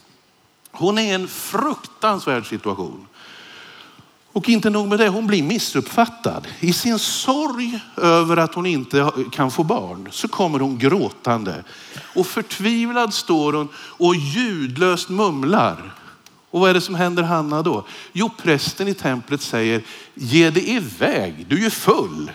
Hon 0.71 0.97
är 0.97 1.01
i 1.01 1.09
en 1.09 1.27
fruktansvärd 1.27 2.49
situation. 2.49 3.07
Och 4.33 4.49
inte 4.49 4.69
nog 4.69 4.87
med 4.87 4.99
det, 4.99 5.07
hon 5.07 5.27
blir 5.27 5.43
missuppfattad. 5.43 6.47
I 6.59 6.73
sin 6.73 6.99
sorg 6.99 7.79
över 7.97 8.37
att 8.37 8.53
hon 8.53 8.65
inte 8.65 9.11
kan 9.31 9.51
få 9.51 9.63
barn 9.63 10.07
så 10.11 10.27
kommer 10.27 10.59
hon 10.59 10.77
gråtande. 10.77 11.63
Och 12.15 12.27
förtvivlad 12.27 13.13
står 13.13 13.53
hon 13.53 13.67
och 13.75 14.15
ljudlöst 14.15 15.09
mumlar. 15.09 15.93
Och 16.49 16.59
vad 16.59 16.69
är 16.69 16.73
det 16.73 16.81
som 16.81 16.95
händer 16.95 17.23
Hanna 17.23 17.61
då? 17.61 17.85
Jo, 18.13 18.29
prästen 18.37 18.87
i 18.87 18.93
templet 18.93 19.41
säger, 19.41 19.83
ge 20.13 20.49
dig 20.49 20.69
iväg, 20.69 21.45
du 21.49 21.55
är 21.57 21.61
ju 21.61 21.69
full. 21.69 22.31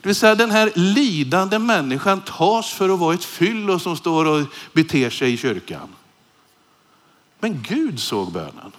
Det 0.00 0.08
vill 0.08 0.14
säga 0.14 0.34
den 0.34 0.50
här 0.50 0.72
lidande 0.74 1.58
människan 1.58 2.20
tas 2.20 2.72
för 2.72 2.88
att 2.88 2.98
vara 2.98 3.14
ett 3.14 3.24
fyllo 3.24 3.78
som 3.78 3.96
står 3.96 4.24
och 4.24 4.46
beter 4.72 5.10
sig 5.10 5.32
i 5.32 5.36
kyrkan. 5.36 5.88
Men 7.40 7.62
Gud 7.68 8.00
såg 8.00 8.32
bönen. 8.32 8.72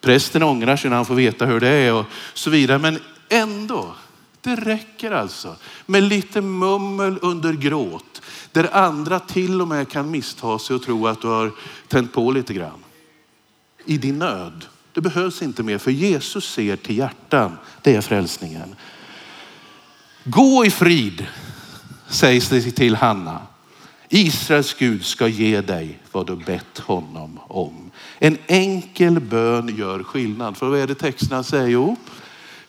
Prästen 0.00 0.42
ångrar 0.42 0.76
sig 0.76 0.90
när 0.90 0.96
han 0.96 1.06
får 1.06 1.14
veta 1.14 1.46
hur 1.46 1.60
det 1.60 1.68
är 1.68 1.92
och 1.92 2.06
så 2.34 2.50
vidare. 2.50 2.78
Men 2.78 2.98
ändå, 3.28 3.94
det 4.40 4.56
räcker 4.56 5.10
alltså 5.10 5.56
med 5.86 6.02
lite 6.02 6.40
mummel 6.40 7.18
under 7.22 7.52
gråt. 7.52 8.22
Där 8.52 8.76
andra 8.76 9.20
till 9.20 9.60
och 9.60 9.68
med 9.68 9.88
kan 9.88 10.10
missta 10.10 10.58
sig 10.58 10.76
och 10.76 10.82
tro 10.82 11.06
att 11.06 11.22
du 11.22 11.28
har 11.28 11.52
tänt 11.88 12.12
på 12.12 12.30
lite 12.30 12.54
grann. 12.54 12.84
I 13.84 13.98
din 13.98 14.18
nöd. 14.18 14.64
Det 14.92 15.00
behövs 15.00 15.42
inte 15.42 15.62
mer 15.62 15.78
för 15.78 15.90
Jesus 15.90 16.52
ser 16.52 16.76
till 16.76 16.98
hjärtan. 16.98 17.58
Det 17.82 17.96
är 17.96 18.00
frälsningen. 18.00 18.74
Gå 20.24 20.64
i 20.64 20.70
frid, 20.70 21.26
sägs 22.08 22.48
det 22.48 22.60
till 22.60 22.96
Hanna. 22.96 23.40
Israels 24.08 24.74
Gud 24.74 25.04
ska 25.04 25.28
ge 25.28 25.60
dig 25.60 25.98
vad 26.12 26.26
du 26.26 26.36
bett 26.36 26.78
honom 26.78 27.38
om. 27.48 27.90
En 28.18 28.38
enkel 28.46 29.20
bön 29.20 29.76
gör 29.76 30.02
skillnad. 30.02 30.56
För 30.56 30.68
vad 30.68 30.78
är 30.78 30.86
det 30.86 30.94
texterna 30.94 31.42
säger? 31.42 31.68
Jo, 31.68 31.96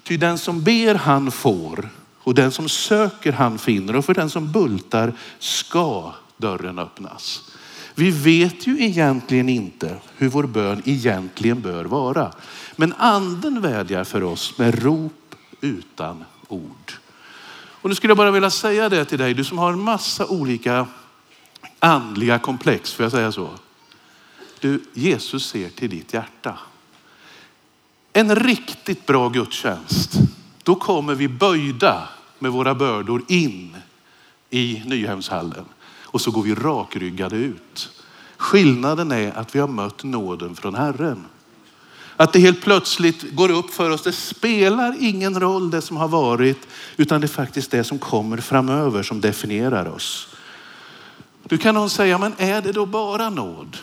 ty 0.03 0.17
den 0.17 0.37
som 0.37 0.63
ber 0.63 0.95
han 0.95 1.31
får 1.31 1.89
och 2.19 2.35
den 2.35 2.51
som 2.51 2.69
söker 2.69 3.31
han 3.31 3.57
finner 3.57 3.95
och 3.95 4.05
för 4.05 4.13
den 4.13 4.29
som 4.29 4.51
bultar 4.51 5.13
ska 5.39 6.13
dörren 6.37 6.79
öppnas. 6.79 7.43
Vi 7.95 8.11
vet 8.11 8.67
ju 8.67 8.83
egentligen 8.83 9.49
inte 9.49 9.95
hur 10.17 10.29
vår 10.29 10.43
bön 10.43 10.81
egentligen 10.85 11.61
bör 11.61 11.85
vara. 11.85 12.31
Men 12.75 12.93
anden 12.97 13.61
vädjar 13.61 14.03
för 14.03 14.23
oss 14.23 14.57
med 14.57 14.83
rop 14.83 15.35
utan 15.61 16.25
ord. 16.47 16.93
Och 17.81 17.89
nu 17.89 17.95
skulle 17.95 18.11
jag 18.11 18.17
bara 18.17 18.31
vilja 18.31 18.49
säga 18.49 18.89
det 18.89 19.05
till 19.05 19.19
dig, 19.19 19.33
du 19.33 19.43
som 19.43 19.57
har 19.57 19.73
en 19.73 19.79
massa 19.79 20.27
olika 20.27 20.87
andliga 21.79 22.39
komplex, 22.39 22.93
får 22.93 23.03
jag 23.03 23.11
säga 23.11 23.31
så? 23.31 23.49
Du, 24.59 24.83
Jesus 24.93 25.49
ser 25.49 25.69
till 25.69 25.89
ditt 25.89 26.13
hjärta. 26.13 26.59
En 28.13 28.35
riktigt 28.35 29.05
bra 29.05 29.29
gudstjänst, 29.29 30.13
då 30.63 30.75
kommer 30.75 31.15
vi 31.15 31.27
böjda 31.27 32.09
med 32.39 32.51
våra 32.51 32.75
bördor 32.75 33.23
in 33.27 33.75
i 34.49 34.81
Nyhemshallen 34.85 35.65
och 36.03 36.21
så 36.21 36.31
går 36.31 36.43
vi 36.43 36.55
rakryggade 36.55 37.35
ut. 37.35 37.89
Skillnaden 38.37 39.11
är 39.11 39.37
att 39.37 39.55
vi 39.55 39.59
har 39.59 39.67
mött 39.67 40.03
nåden 40.03 40.55
från 40.55 40.75
Herren. 40.75 41.25
Att 42.15 42.33
det 42.33 42.39
helt 42.39 42.61
plötsligt 42.61 43.35
går 43.35 43.51
upp 43.51 43.73
för 43.73 43.89
oss. 43.89 44.01
Det 44.01 44.11
spelar 44.11 44.95
ingen 44.99 45.39
roll 45.39 45.71
det 45.71 45.81
som 45.81 45.97
har 45.97 46.07
varit, 46.07 46.67
utan 46.97 47.21
det 47.21 47.25
är 47.25 47.29
faktiskt 47.29 47.71
det 47.71 47.83
som 47.83 47.99
kommer 47.99 48.37
framöver 48.37 49.03
som 49.03 49.21
definierar 49.21 49.87
oss. 49.87 50.27
Du 51.49 51.57
kan 51.57 51.75
någon 51.75 51.89
säga, 51.89 52.17
men 52.17 52.33
är 52.37 52.61
det 52.61 52.71
då 52.71 52.85
bara 52.85 53.29
nåd? 53.29 53.77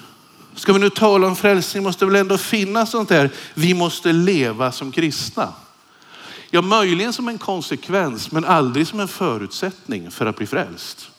Ska 0.55 0.73
vi 0.73 0.79
nu 0.79 0.91
tala 0.91 1.27
om 1.27 1.37
frälsning 1.37 1.83
måste 1.83 2.05
det 2.05 2.11
väl 2.11 2.21
ändå 2.21 2.39
finnas 2.39 2.91
sånt 2.91 3.09
där. 3.09 3.31
Vi 3.55 3.75
måste 3.75 4.13
leva 4.13 4.73
som 4.73 4.93
kristna. 4.93 5.53
Ja, 6.51 6.63
möjligen 6.63 7.13
som 7.13 7.29
en 7.29 7.39
konsekvens, 7.39 8.33
men 8.33 8.45
aldrig 8.45 8.87
som 8.87 9.01
en 9.01 9.09
förutsättning 9.09 10.11
för 10.11 10.27
att 10.27 10.37
bli 10.37 10.47
frälst. 10.47 11.11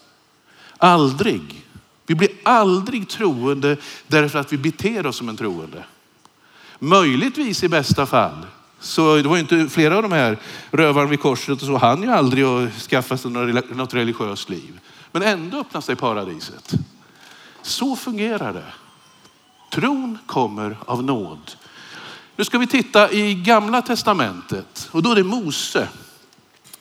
Aldrig. 0.78 1.66
Vi 2.06 2.16
blir 2.16 2.30
aldrig 2.44 3.10
troende 3.10 3.78
därför 4.08 4.40
att 4.40 4.54
vi 4.54 4.58
beter 4.58 5.06
oss 5.06 5.18
som 5.18 5.30
en 5.30 5.38
troende. 5.38 5.84
Möjligtvis 6.80 7.64
i 7.64 7.70
bästa 7.70 8.06
fall. 8.06 8.46
Så 8.80 9.16
det 9.16 9.28
var 9.28 9.36
ju 9.36 9.42
inte 9.42 9.70
flera 9.70 9.96
av 9.98 10.04
de 10.04 10.12
här 10.12 10.38
rövarna 10.72 11.08
vid 11.08 11.20
korset 11.20 11.62
och 11.62 11.68
så 11.68 11.78
han 11.78 12.04
ju 12.04 12.12
aldrig 12.12 12.44
att 12.44 12.74
skaffa 12.74 13.18
sig 13.18 13.32
något 13.32 13.94
religiöst 13.94 14.50
liv. 14.50 14.80
Men 15.12 15.22
ändå 15.24 15.60
öppnar 15.60 15.82
sig 15.82 15.96
paradiset. 15.96 16.74
Så 17.62 17.96
fungerar 17.96 18.54
det. 18.54 18.74
Tron 19.72 20.18
kommer 20.26 20.78
av 20.86 21.04
nåd. 21.04 21.52
Nu 22.36 22.46
ska 22.46 22.58
vi 22.58 22.68
titta 22.68 23.12
i 23.12 23.34
gamla 23.34 23.82
testamentet 23.82 24.90
och 24.92 25.04
då 25.04 25.12
är 25.12 25.16
det 25.16 25.24
Mose 25.24 25.88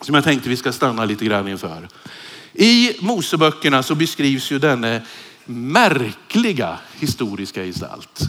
som 0.01 0.15
jag 0.15 0.23
tänkte 0.23 0.49
vi 0.49 0.57
ska 0.57 0.71
stanna 0.71 1.05
lite 1.05 1.25
grann 1.25 1.47
inför. 1.47 1.89
I 2.53 2.97
Moseböckerna 2.99 3.83
så 3.83 3.95
beskrivs 3.95 4.51
ju 4.51 4.59
denne 4.59 5.01
märkliga 5.45 6.77
historiska 6.93 7.63
gestalt. 7.63 8.21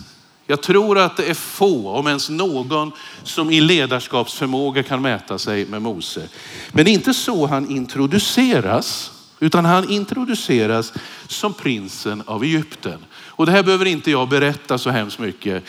Jag 0.47 0.63
tror 0.63 0.99
att 0.99 1.17
det 1.17 1.31
är 1.31 1.35
få, 1.35 1.91
om 1.91 2.07
ens 2.07 2.31
någon, 2.31 2.93
som 3.23 3.51
i 3.51 3.61
ledarskapsförmåga 3.61 4.83
kan 4.83 5.03
mäta 5.03 5.39
sig 5.39 5.67
med 5.67 5.83
Mose. 5.83 6.29
Men 6.73 6.85
det 6.85 6.91
är 6.91 6.93
inte 6.93 7.15
så 7.15 7.47
han 7.47 7.71
introduceras, 7.71 9.11
utan 9.40 9.64
han 9.64 9.90
introduceras 9.90 10.92
som 11.29 11.55
prinsen 11.55 12.22
av 12.27 12.42
Egypten. 12.44 13.05
Och 13.14 13.46
det 13.46 13.53
här 13.53 13.62
behöver 13.62 13.87
inte 13.87 14.11
jag 14.11 14.29
berätta 14.29 14.79
så 14.79 14.90
hemskt 14.90 15.18
mycket. 15.18 15.64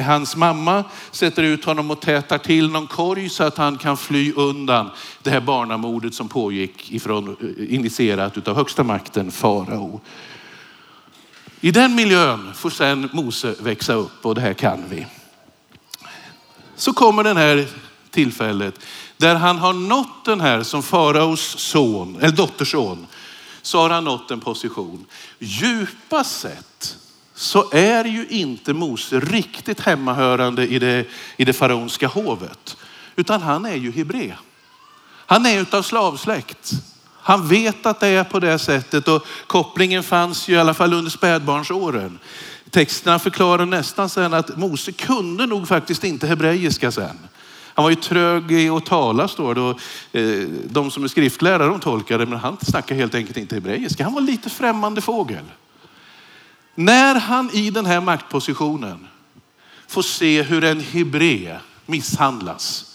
Hans 0.00 0.36
mamma 0.36 0.84
sätter 1.10 1.42
ut 1.42 1.64
honom 1.64 1.90
och 1.90 2.00
tätar 2.00 2.38
till 2.38 2.70
någon 2.70 2.86
korg 2.86 3.28
så 3.28 3.44
att 3.44 3.56
han 3.56 3.78
kan 3.78 3.96
fly 3.96 4.32
undan 4.32 4.90
det 5.22 5.30
här 5.30 5.40
barnamordet 5.40 6.14
som 6.14 6.28
pågick 6.28 6.92
ifrån, 6.92 7.36
initierat 7.70 8.48
av 8.48 8.56
högsta 8.56 8.82
makten 8.82 9.30
farao. 9.30 10.00
I 11.60 11.70
den 11.70 11.94
miljön 11.94 12.54
får 12.54 12.70
sen 12.70 13.08
Mose 13.12 13.54
växa 13.60 13.92
upp 13.92 14.26
och 14.26 14.34
det 14.34 14.40
här 14.40 14.54
kan 14.54 14.84
vi. 14.88 15.06
Så 16.76 16.92
kommer 16.92 17.24
den 17.24 17.36
här 17.36 17.66
tillfället 18.10 18.74
där 19.24 19.34
han 19.34 19.58
har 19.58 19.72
nått 19.72 20.24
den 20.24 20.40
här 20.40 20.62
som 20.62 20.82
faraos 20.82 21.58
son, 21.58 22.16
eller 22.20 22.36
dotterson, 22.36 23.06
så 23.62 23.80
har 23.80 23.90
han 23.90 24.04
nått 24.04 24.30
en 24.30 24.40
position. 24.40 25.06
Djupast 25.38 26.40
sett 26.40 26.96
så 27.34 27.70
är 27.72 28.04
ju 28.04 28.26
inte 28.26 28.74
Mose 28.74 29.20
riktigt 29.20 29.80
hemmahörande 29.80 30.66
i 30.66 30.78
det, 30.78 31.06
i 31.36 31.44
det 31.44 31.52
faraonska 31.52 32.06
hovet, 32.06 32.76
utan 33.16 33.42
han 33.42 33.66
är 33.66 33.74
ju 33.74 33.92
hebré. 33.92 34.34
Han 35.26 35.46
är 35.46 35.60
utav 35.60 35.82
slavsläkt. 35.82 36.70
Han 37.12 37.48
vet 37.48 37.86
att 37.86 38.00
det 38.00 38.08
är 38.08 38.24
på 38.24 38.40
det 38.40 38.58
sättet 38.58 39.08
och 39.08 39.26
kopplingen 39.46 40.02
fanns 40.02 40.48
ju 40.48 40.54
i 40.54 40.58
alla 40.58 40.74
fall 40.74 40.92
under 40.92 41.10
spädbarnsåren. 41.10 42.18
Texterna 42.70 43.18
förklarar 43.18 43.66
nästan 43.66 44.08
sen 44.08 44.34
att 44.34 44.56
Mose 44.56 44.92
kunde 44.92 45.46
nog 45.46 45.68
faktiskt 45.68 46.04
inte 46.04 46.26
hebreiska 46.26 46.92
sen. 46.92 47.18
Han 47.74 47.82
var 47.82 47.90
ju 47.90 47.96
trög 47.96 48.52
i 48.52 48.68
att 48.68 48.86
tala 48.86 49.28
står 49.28 49.54
det. 49.54 49.60
Och, 49.60 49.80
eh, 50.12 50.48
de 50.64 50.90
som 50.90 51.04
är 51.04 51.08
skriftlärare 51.08 51.68
de 51.68 51.80
tolkade 51.80 52.26
men 52.26 52.38
han 52.38 52.56
snackade 52.62 53.00
helt 53.00 53.14
enkelt 53.14 53.36
inte 53.36 53.54
hebreiska. 53.54 54.04
Han 54.04 54.14
var 54.14 54.20
lite 54.20 54.50
främmande 54.50 55.00
fågel. 55.00 55.44
När 56.74 57.14
han 57.14 57.50
i 57.52 57.70
den 57.70 57.86
här 57.86 58.00
maktpositionen 58.00 59.06
får 59.86 60.02
se 60.02 60.42
hur 60.42 60.64
en 60.64 60.80
hebré 60.80 61.56
misshandlas 61.86 62.94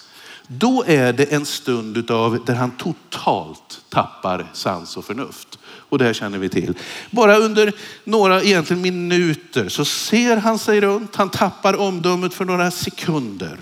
då 0.51 0.83
är 0.87 1.13
det 1.13 1.23
en 1.23 1.45
stund 1.45 1.97
utav 1.97 2.45
där 2.45 2.55
han 2.55 2.71
totalt 2.71 3.81
tappar 3.89 4.47
sans 4.53 4.97
och 4.97 5.05
förnuft. 5.05 5.59
Och 5.63 5.97
det 5.97 6.05
här 6.05 6.13
känner 6.13 6.37
vi 6.37 6.49
till. 6.49 6.73
Bara 7.11 7.37
under 7.37 7.73
några 8.03 8.41
egentligen 8.41 8.81
minuter 8.81 9.69
så 9.69 9.85
ser 9.85 10.37
han 10.37 10.59
sig 10.59 10.81
runt. 10.81 11.15
Han 11.15 11.29
tappar 11.29 11.79
omdömet 11.79 12.33
för 12.33 12.45
några 12.45 12.71
sekunder. 12.71 13.57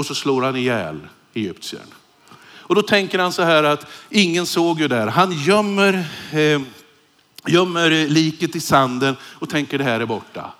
Och 0.00 0.06
så 0.06 0.14
slår 0.14 0.42
han 0.42 0.56
ihjäl 0.56 1.00
egyptiern. 1.34 1.86
Och 2.42 2.74
då 2.74 2.82
tänker 2.82 3.18
han 3.18 3.32
så 3.32 3.42
här 3.42 3.64
att 3.64 3.86
ingen 4.10 4.46
såg 4.46 4.80
ju 4.80 4.88
där. 4.88 5.06
Han 5.06 5.32
gömmer, 5.32 6.04
eh, 6.32 6.60
gömmer 7.46 8.08
liket 8.08 8.56
i 8.56 8.60
sanden 8.60 9.16
och 9.22 9.48
tänker 9.48 9.78
det 9.78 9.84
här 9.84 10.00
är 10.00 10.06
borta. 10.06 10.50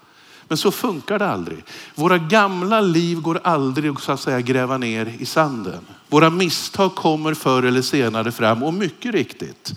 Men 0.48 0.58
så 0.58 0.70
funkar 0.70 1.18
det 1.18 1.26
aldrig. 1.26 1.64
Våra 1.94 2.18
gamla 2.18 2.80
liv 2.80 3.20
går 3.20 3.40
aldrig 3.44 3.90
att 3.90 4.02
så 4.02 4.12
att 4.12 4.20
säga 4.20 4.40
gräva 4.40 4.78
ner 4.78 5.14
i 5.18 5.26
sanden. 5.26 5.86
Våra 6.08 6.30
misstag 6.30 6.94
kommer 6.94 7.34
förr 7.34 7.62
eller 7.62 7.82
senare 7.82 8.32
fram 8.32 8.62
och 8.62 8.74
mycket 8.74 9.14
riktigt. 9.14 9.72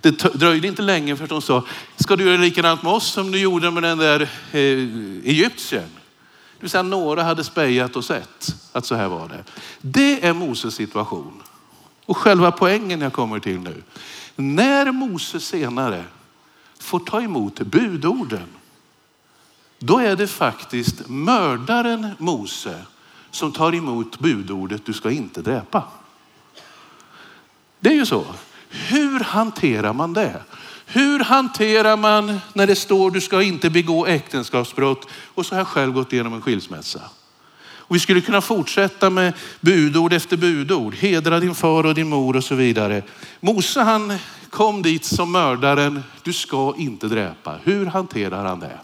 Det 0.00 0.34
dröjde 0.34 0.68
inte 0.68 0.82
länge 0.82 1.16
för 1.16 1.24
att 1.24 1.30
de 1.30 1.42
sa, 1.42 1.64
ska 1.96 2.16
du 2.16 2.24
göra 2.24 2.36
likadant 2.36 2.82
med 2.82 2.92
oss 2.92 3.06
som 3.06 3.32
du 3.32 3.38
gjorde 3.38 3.70
med 3.70 3.82
den 3.82 3.98
där 3.98 4.20
eh, 4.52 4.60
egyptiern? 5.30 5.90
Det 6.64 6.66
vill 6.66 6.70
säga 6.70 6.82
några 6.82 7.22
hade 7.22 7.44
spejat 7.44 7.96
och 7.96 8.04
sett 8.04 8.54
att 8.72 8.86
så 8.86 8.94
här 8.94 9.08
var 9.08 9.28
det. 9.28 9.44
Det 9.80 10.26
är 10.26 10.32
Moses 10.32 10.74
situation. 10.74 11.42
Och 12.06 12.16
själva 12.16 12.52
poängen 12.52 13.00
jag 13.00 13.12
kommer 13.12 13.40
till 13.40 13.58
nu. 13.58 13.82
När 14.36 14.92
Moses 14.92 15.44
senare 15.44 16.04
får 16.80 17.00
ta 17.00 17.20
emot 17.22 17.60
budorden 17.60 18.46
då 19.78 19.98
är 19.98 20.16
det 20.16 20.26
faktiskt 20.26 21.08
mördaren 21.08 22.10
Mose 22.18 22.82
som 23.30 23.52
tar 23.52 23.74
emot 23.74 24.18
budordet 24.18 24.86
du 24.86 24.92
ska 24.92 25.10
inte 25.10 25.42
dräpa. 25.42 25.82
Det 27.80 27.88
är 27.88 27.94
ju 27.94 28.06
så. 28.06 28.24
Hur 28.68 29.20
hanterar 29.20 29.92
man 29.92 30.12
det? 30.12 30.42
Hur 30.86 31.20
hanterar 31.20 31.96
man 31.96 32.40
när 32.52 32.66
det 32.66 32.76
står 32.76 33.10
du 33.10 33.20
ska 33.20 33.42
inte 33.42 33.70
begå 33.70 34.06
äktenskapsbrott 34.06 35.08
och 35.34 35.46
så 35.46 35.54
har 35.54 35.60
jag 35.60 35.68
själv 35.68 35.92
gått 35.92 36.12
igenom 36.12 36.34
en 36.34 36.42
skilsmässa. 36.42 37.00
Och 37.86 37.96
vi 37.96 38.00
skulle 38.00 38.20
kunna 38.20 38.40
fortsätta 38.40 39.10
med 39.10 39.32
budord 39.60 40.12
efter 40.12 40.36
budord. 40.36 40.94
Hedra 40.94 41.40
din 41.40 41.54
far 41.54 41.86
och 41.86 41.94
din 41.94 42.08
mor 42.08 42.36
och 42.36 42.44
så 42.44 42.54
vidare. 42.54 43.02
Mose 43.40 43.80
han 43.80 44.18
kom 44.50 44.82
dit 44.82 45.04
som 45.04 45.32
mördaren. 45.32 46.02
Du 46.22 46.32
ska 46.32 46.74
inte 46.78 47.06
dräpa. 47.06 47.58
Hur 47.64 47.86
hanterar 47.86 48.44
han 48.44 48.60
det? 48.60 48.78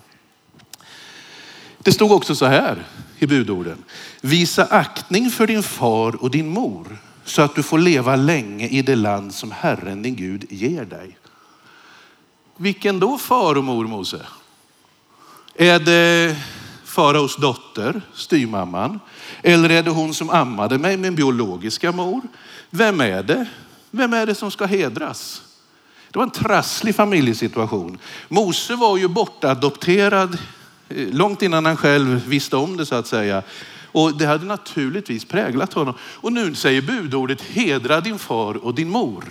Det 1.78 1.92
stod 1.92 2.12
också 2.12 2.34
så 2.34 2.46
här 2.46 2.84
i 3.18 3.26
budorden. 3.26 3.84
Visa 4.20 4.64
aktning 4.64 5.30
för 5.30 5.46
din 5.46 5.62
far 5.62 6.22
och 6.22 6.30
din 6.30 6.48
mor 6.48 6.98
så 7.24 7.42
att 7.42 7.54
du 7.54 7.62
får 7.62 7.78
leva 7.78 8.16
länge 8.16 8.68
i 8.68 8.82
det 8.82 8.96
land 8.96 9.34
som 9.34 9.50
Herren 9.50 10.02
din 10.02 10.16
Gud 10.16 10.46
ger 10.50 10.84
dig. 10.84 11.19
Vilken 12.62 13.00
då 13.00 13.18
far 13.18 13.54
och 13.54 13.64
mor 13.64 13.86
Mose? 13.86 14.26
Är 15.54 15.78
det 15.78 16.36
faraos 16.84 17.36
dotter, 17.36 18.02
styrmamman? 18.14 19.00
Eller 19.42 19.70
är 19.70 19.82
det 19.82 19.90
hon 19.90 20.14
som 20.14 20.30
ammade 20.30 20.78
mig, 20.78 20.96
min 20.96 21.14
biologiska 21.14 21.92
mor? 21.92 22.20
Vem 22.70 23.00
är 23.00 23.22
det? 23.22 23.46
Vem 23.90 24.12
är 24.12 24.26
det 24.26 24.34
som 24.34 24.50
ska 24.50 24.66
hedras? 24.66 25.42
Det 26.10 26.18
var 26.18 26.24
en 26.24 26.30
trasslig 26.30 26.94
familjesituation. 26.94 27.98
Mose 28.28 28.76
var 28.76 28.96
ju 28.96 29.08
bortadopterad 29.08 30.38
eh, 30.88 31.08
långt 31.08 31.42
innan 31.42 31.66
han 31.66 31.76
själv 31.76 32.26
visste 32.26 32.56
om 32.56 32.76
det 32.76 32.86
så 32.86 32.94
att 32.94 33.06
säga. 33.06 33.42
Och 33.92 34.18
det 34.18 34.26
hade 34.26 34.44
naturligtvis 34.46 35.24
präglat 35.24 35.72
honom. 35.72 35.94
Och 36.00 36.32
nu 36.32 36.54
säger 36.54 36.82
budordet 36.82 37.42
hedra 37.42 38.00
din 38.00 38.18
far 38.18 38.54
och 38.54 38.74
din 38.74 38.88
mor. 38.88 39.24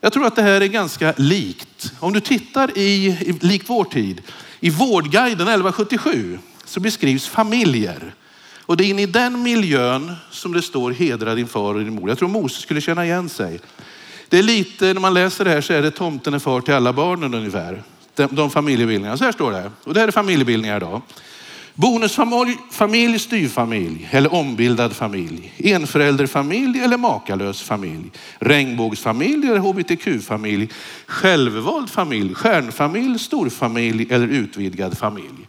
Jag 0.00 0.12
tror 0.12 0.26
att 0.26 0.36
det 0.36 0.42
här 0.42 0.60
är 0.60 0.66
ganska 0.66 1.14
likt. 1.16 1.92
Om 2.00 2.12
du 2.12 2.20
tittar 2.20 2.78
i, 2.78 3.06
i 3.06 3.32
likt 3.40 3.68
vår 3.68 3.84
tid, 3.84 4.22
i 4.60 4.70
Vårdguiden 4.70 5.48
1177 5.48 6.38
så 6.64 6.80
beskrivs 6.80 7.28
familjer. 7.28 8.14
Och 8.60 8.76
det 8.76 8.84
är 8.84 8.88
in 8.88 8.98
i 8.98 9.06
den 9.06 9.42
miljön 9.42 10.12
som 10.30 10.52
det 10.52 10.62
står 10.62 10.90
hedra 10.90 11.34
din 11.34 11.48
far 11.48 11.74
och 11.74 11.80
din 11.80 11.94
mor. 11.94 12.08
Jag 12.08 12.18
tror 12.18 12.28
Moses 12.28 12.62
skulle 12.62 12.80
känna 12.80 13.04
igen 13.04 13.28
sig. 13.28 13.60
Det 14.28 14.38
är 14.38 14.42
lite, 14.42 14.84
när 14.94 15.00
man 15.00 15.14
läser 15.14 15.44
det 15.44 15.50
här 15.50 15.60
så 15.60 15.72
är 15.72 15.82
det 15.82 15.90
tomten 15.90 16.34
är 16.34 16.38
far 16.38 16.60
till 16.60 16.74
alla 16.74 16.92
barnen 16.92 17.34
ungefär. 17.34 17.82
De, 18.14 18.28
de 18.30 18.50
familjebildningarna. 18.50 19.16
Så 19.16 19.24
här 19.24 19.32
står 19.32 19.52
det. 19.52 19.70
Och 19.84 19.94
det 19.94 20.00
här 20.00 20.08
är 20.08 20.12
familjebildningar 20.12 20.76
idag. 20.76 21.02
Bonusfamilj, 21.74 22.56
familj, 22.70 23.18
styrfamilj 23.18 24.08
eller 24.10 24.34
ombildad 24.34 24.96
familj. 24.96 25.52
Enförälderfamilj 25.58 26.80
eller 26.80 26.96
makalös 26.96 27.62
familj. 27.62 28.10
Regnbågsfamilj 28.38 29.48
eller 29.48 29.58
hbtq-familj. 29.58 30.68
Självvald 31.06 31.90
familj, 31.90 32.34
stjärnfamilj, 32.34 33.18
storfamilj 33.18 34.06
eller 34.10 34.26
utvidgad 34.26 34.98
familj. 34.98 35.48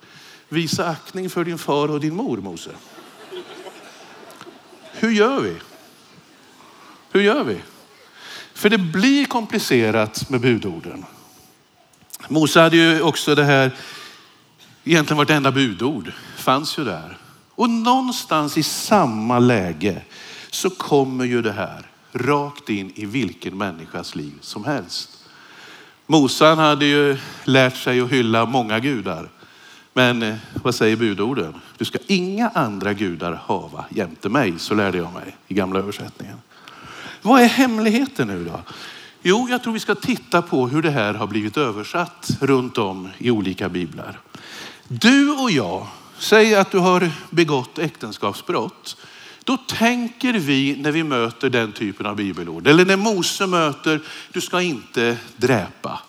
Visa 0.49 0.89
aktning 0.89 1.29
för 1.29 1.45
din 1.45 1.57
far 1.57 1.91
och 1.91 1.99
din 1.99 2.15
mor, 2.15 2.37
Mose. 2.37 2.71
Hur 4.93 5.11
gör 5.11 5.41
vi? 5.41 5.55
Hur 7.11 7.21
gör 7.21 7.43
vi? 7.43 7.57
För 8.53 8.69
det 8.69 8.77
blir 8.77 9.25
komplicerat 9.25 10.29
med 10.29 10.41
budorden. 10.41 11.05
Mose 12.27 12.59
hade 12.59 12.77
ju 12.77 13.01
också 13.01 13.35
det 13.35 13.43
här 13.43 13.71
Egentligen 14.83 15.17
vartenda 15.17 15.51
budord 15.51 16.11
fanns 16.37 16.79
ju 16.79 16.83
där. 16.83 17.17
Och 17.55 17.69
någonstans 17.69 18.57
i 18.57 18.63
samma 18.63 19.39
läge 19.39 20.01
så 20.49 20.69
kommer 20.69 21.25
ju 21.25 21.41
det 21.41 21.51
här 21.51 21.85
rakt 22.13 22.69
in 22.69 22.91
i 22.95 23.05
vilken 23.05 23.57
människas 23.57 24.15
liv 24.15 24.33
som 24.41 24.65
helst. 24.65 25.09
Mosan 26.07 26.57
hade 26.57 26.85
ju 26.85 27.17
lärt 27.43 27.77
sig 27.77 28.01
att 28.01 28.11
hylla 28.11 28.45
många 28.45 28.79
gudar. 28.79 29.29
Men 29.93 30.23
eh, 30.23 30.35
vad 30.63 30.75
säger 30.75 30.95
budorden? 30.95 31.53
Du 31.77 31.85
ska 31.85 31.99
inga 32.07 32.49
andra 32.49 32.93
gudar 32.93 33.41
hava 33.45 33.85
jämte 33.89 34.29
mig, 34.29 34.59
så 34.59 34.75
lärde 34.75 34.97
jag 34.97 35.13
mig 35.13 35.37
i 35.47 35.53
gamla 35.53 35.79
översättningen. 35.79 36.37
Vad 37.21 37.41
är 37.41 37.47
hemligheten 37.47 38.27
nu 38.27 38.45
då? 38.45 38.59
Jo, 39.21 39.47
jag 39.49 39.63
tror 39.63 39.73
vi 39.73 39.79
ska 39.79 39.95
titta 39.95 40.41
på 40.41 40.67
hur 40.67 40.81
det 40.81 40.91
här 40.91 41.13
har 41.13 41.27
blivit 41.27 41.57
översatt 41.57 42.29
runt 42.39 42.77
om 42.77 43.09
i 43.17 43.31
olika 43.31 43.69
biblar. 43.69 44.19
Du 44.99 45.31
och 45.31 45.51
jag, 45.51 45.87
säg 46.19 46.55
att 46.55 46.71
du 46.71 46.77
har 46.77 47.11
begått 47.29 47.79
äktenskapsbrott. 47.79 48.97
Då 49.43 49.57
tänker 49.57 50.33
vi 50.33 50.75
när 50.75 50.91
vi 50.91 51.03
möter 51.03 51.49
den 51.49 51.71
typen 51.71 52.05
av 52.05 52.15
bibelord, 52.15 52.67
eller 52.67 52.85
när 52.85 52.97
Mose 52.97 53.47
möter, 53.47 54.01
du 54.31 54.41
ska 54.41 54.61
inte 54.61 55.17
dräpa. 55.37 55.99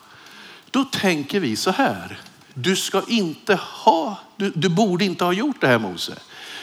Då 0.71 0.85
tänker 0.85 1.41
vi 1.41 1.57
så 1.57 1.71
här, 1.71 2.19
du 2.55 2.77
ska 2.77 3.03
inte 3.09 3.59
ha, 3.63 4.19
du, 4.37 4.53
du 4.55 4.69
borde 4.69 5.05
inte 5.05 5.25
ha 5.25 5.33
gjort 5.33 5.61
det 5.61 5.67
här 5.67 5.79
Mose. 5.79 6.15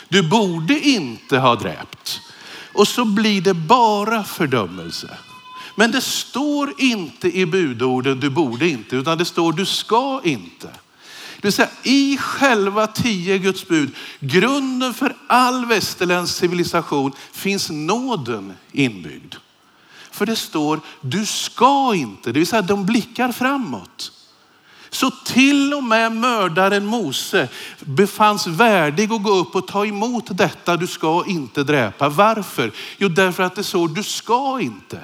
Du 0.08 0.29
borde 0.29 0.79
inte 0.79 1.38
ha 1.38 1.55
dräpt. 1.55 2.21
Och 2.73 2.88
så 2.88 3.05
blir 3.05 3.41
det 3.41 3.53
bara 3.53 4.23
fördömelse. 4.23 5.17
Men 5.75 5.91
det 5.91 6.01
står 6.01 6.73
inte 6.77 7.38
i 7.38 7.45
budorden 7.45 8.19
du 8.19 8.29
borde 8.29 8.67
inte, 8.67 8.95
utan 8.95 9.17
det 9.17 9.25
står 9.25 9.53
du 9.53 9.65
ska 9.65 10.21
inte. 10.23 10.69
Det 11.41 11.47
vill 11.47 11.54
säga 11.54 11.69
i 11.84 12.17
själva 12.17 12.88
tio 12.88 13.38
Guds 13.38 13.67
bud, 13.67 13.95
grunden 14.19 14.93
för 14.93 15.15
all 15.28 15.65
västerländsk 15.65 16.36
civilisation 16.36 17.12
finns 17.32 17.69
nåden 17.69 18.54
inbyggd. 18.71 19.36
För 20.12 20.25
det 20.25 20.36
står, 20.36 20.80
du 21.02 21.25
ska 21.25 21.95
inte, 21.95 22.32
det 22.32 22.39
vill 22.39 22.47
säga 22.47 22.62
de 22.62 22.86
blickar 22.86 23.32
framåt. 23.32 24.12
Så 24.89 25.12
till 25.12 25.73
och 25.73 25.84
med 25.84 26.12
mördaren 26.12 26.86
Mose 26.86 27.47
befanns 27.80 28.47
värdig 28.47 29.13
att 29.13 29.23
gå 29.23 29.32
upp 29.32 29.56
och 29.56 29.67
ta 29.67 29.86
emot 29.86 30.38
detta, 30.38 30.78
du 30.78 30.88
ska 30.88 31.23
inte 31.28 31.63
dräpa. 31.63 32.10
Varför? 32.10 32.71
Jo, 32.97 33.10
därför 33.10 33.43
att 33.43 33.56
det 33.56 33.63
står, 33.63 33.88
du 33.88 34.04
ska 34.04 34.60
inte. 34.62 34.99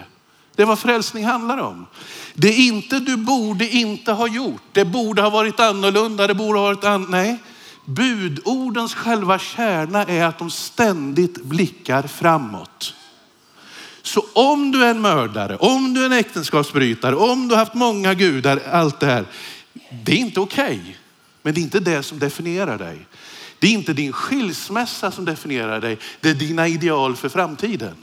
Det 0.56 0.62
är 0.62 0.66
vad 0.66 0.80
frälsning 0.80 1.26
handlar 1.26 1.58
om. 1.58 1.86
Det 2.34 2.48
är 2.48 2.68
inte 2.68 3.00
du 3.00 3.18
borde 3.18 3.70
inte 3.70 4.12
ha 4.12 4.28
gjort. 4.28 4.62
Det 4.72 4.86
borde 4.86 5.22
ha 5.22 5.30
varit 5.30 5.60
annorlunda. 5.60 6.28
Det 6.28 6.36
borde 6.36 6.60
ha 6.60 6.66
varit 6.66 6.84
an... 6.84 7.06
Nej, 7.10 7.38
budordens 7.86 8.94
själva 8.94 9.40
kärna 9.40 10.04
är 10.04 10.24
att 10.24 10.40
de 10.40 10.52
ständigt 10.52 11.44
blickar 11.44 12.04
framåt. 12.04 12.94
Så 14.02 14.26
om 14.34 14.72
du 14.72 14.84
är 14.84 14.92
en 14.92 15.02
mördare, 15.02 15.58
om 15.58 15.94
du 15.94 16.02
är 16.02 16.06
en 16.06 16.14
äktenskapsbrytare, 16.14 17.16
om 17.16 17.48
du 17.48 17.56
har 17.56 17.60
haft 17.60 17.74
många 17.74 18.14
gudar, 18.14 18.62
allt 18.72 19.00
det 19.00 19.06
här. 19.06 19.26
Det 20.04 20.12
är 20.12 20.18
inte 20.18 20.40
okej. 20.40 20.66
Okay, 20.66 20.94
men 21.42 21.54
det 21.54 21.60
är 21.60 21.64
inte 21.64 21.80
det 21.80 22.04
som 22.04 22.20
definierar 22.20 22.78
dig. 22.78 23.08
Det 23.60 23.68
är 23.68 23.72
inte 23.72 23.94
din 23.94 24.14
skilsmässa 24.14 25.12
som 25.12 25.26
definierar 25.26 25.82
dig. 25.82 25.98
Det 26.22 26.30
är 26.30 26.34
dina 26.34 26.68
ideal 26.68 27.16
för 27.16 27.30
framtiden. 27.30 27.96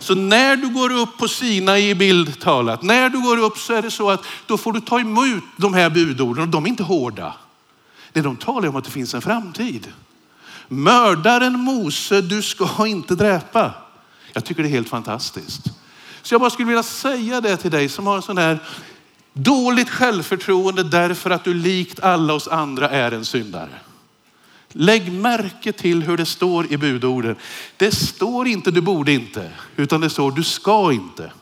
Så 0.00 0.14
när 0.14 0.56
du 0.56 0.68
går 0.68 0.92
upp 0.92 1.18
på 1.18 1.28
Sina 1.28 1.78
i 1.78 1.94
bild 1.94 2.40
talat, 2.40 2.82
när 2.82 3.08
du 3.08 3.22
går 3.22 3.38
upp 3.38 3.58
så 3.58 3.72
är 3.72 3.82
det 3.82 3.90
så 3.90 4.10
att 4.10 4.24
då 4.46 4.56
får 4.56 4.72
du 4.72 4.80
ta 4.80 5.00
emot 5.00 5.44
de 5.56 5.74
här 5.74 5.90
budorden 5.90 6.42
och 6.42 6.48
de 6.48 6.64
är 6.64 6.68
inte 6.68 6.82
hårda. 6.82 7.34
Det 8.12 8.20
de 8.20 8.36
talar 8.36 8.68
om 8.68 8.76
att 8.76 8.84
det 8.84 8.90
finns 8.90 9.14
en 9.14 9.22
framtid. 9.22 9.92
Mördaren 10.68 11.60
Mose, 11.60 12.20
du 12.20 12.42
ska 12.42 12.86
inte 12.86 13.14
dräpa. 13.14 13.72
Jag 14.32 14.44
tycker 14.44 14.62
det 14.62 14.68
är 14.68 14.70
helt 14.70 14.88
fantastiskt. 14.88 15.64
Så 16.22 16.34
jag 16.34 16.40
bara 16.40 16.50
skulle 16.50 16.68
vilja 16.68 16.82
säga 16.82 17.40
det 17.40 17.56
till 17.56 17.70
dig 17.70 17.88
som 17.88 18.06
har 18.06 18.16
en 18.16 18.22
sån 18.22 18.38
här 18.38 18.58
dåligt 19.32 19.90
självförtroende 19.90 20.82
därför 20.82 21.30
att 21.30 21.44
du 21.44 21.54
likt 21.54 22.00
alla 22.00 22.34
oss 22.34 22.48
andra 22.48 22.88
är 22.88 23.12
en 23.12 23.24
syndare. 23.24 23.70
Lägg 24.72 25.12
märke 25.12 25.72
till 25.72 26.02
hur 26.02 26.16
det 26.16 26.26
står 26.26 26.72
i 26.72 26.76
budorden. 26.76 27.36
Det 27.76 27.92
står 27.92 28.48
inte 28.48 28.70
du 28.70 28.80
borde 28.80 29.12
inte, 29.12 29.50
utan 29.76 30.00
det 30.00 30.10
står 30.10 30.32
du 30.32 30.44
ska 30.44 30.92
inte. 30.92 31.32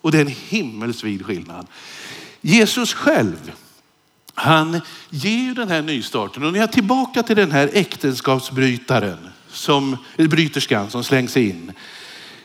Och 0.00 0.12
det 0.12 0.18
är 0.18 0.22
en 0.22 0.34
himmelsvid 0.48 1.26
skillnad. 1.26 1.66
Jesus 2.40 2.94
själv, 2.94 3.52
han 4.34 4.80
ger 5.10 5.38
ju 5.38 5.54
den 5.54 5.68
här 5.68 5.82
nystarten. 5.82 6.44
Och 6.44 6.52
när 6.52 6.58
jag 6.58 6.68
är 6.68 6.72
tillbaka 6.72 7.22
till 7.22 7.36
den 7.36 7.52
här 7.52 7.70
äktenskapsbrytaren, 7.72 9.28
som, 9.48 9.96
bryterskan 10.16 10.90
som 10.90 11.04
slängs 11.04 11.36
in. 11.36 11.72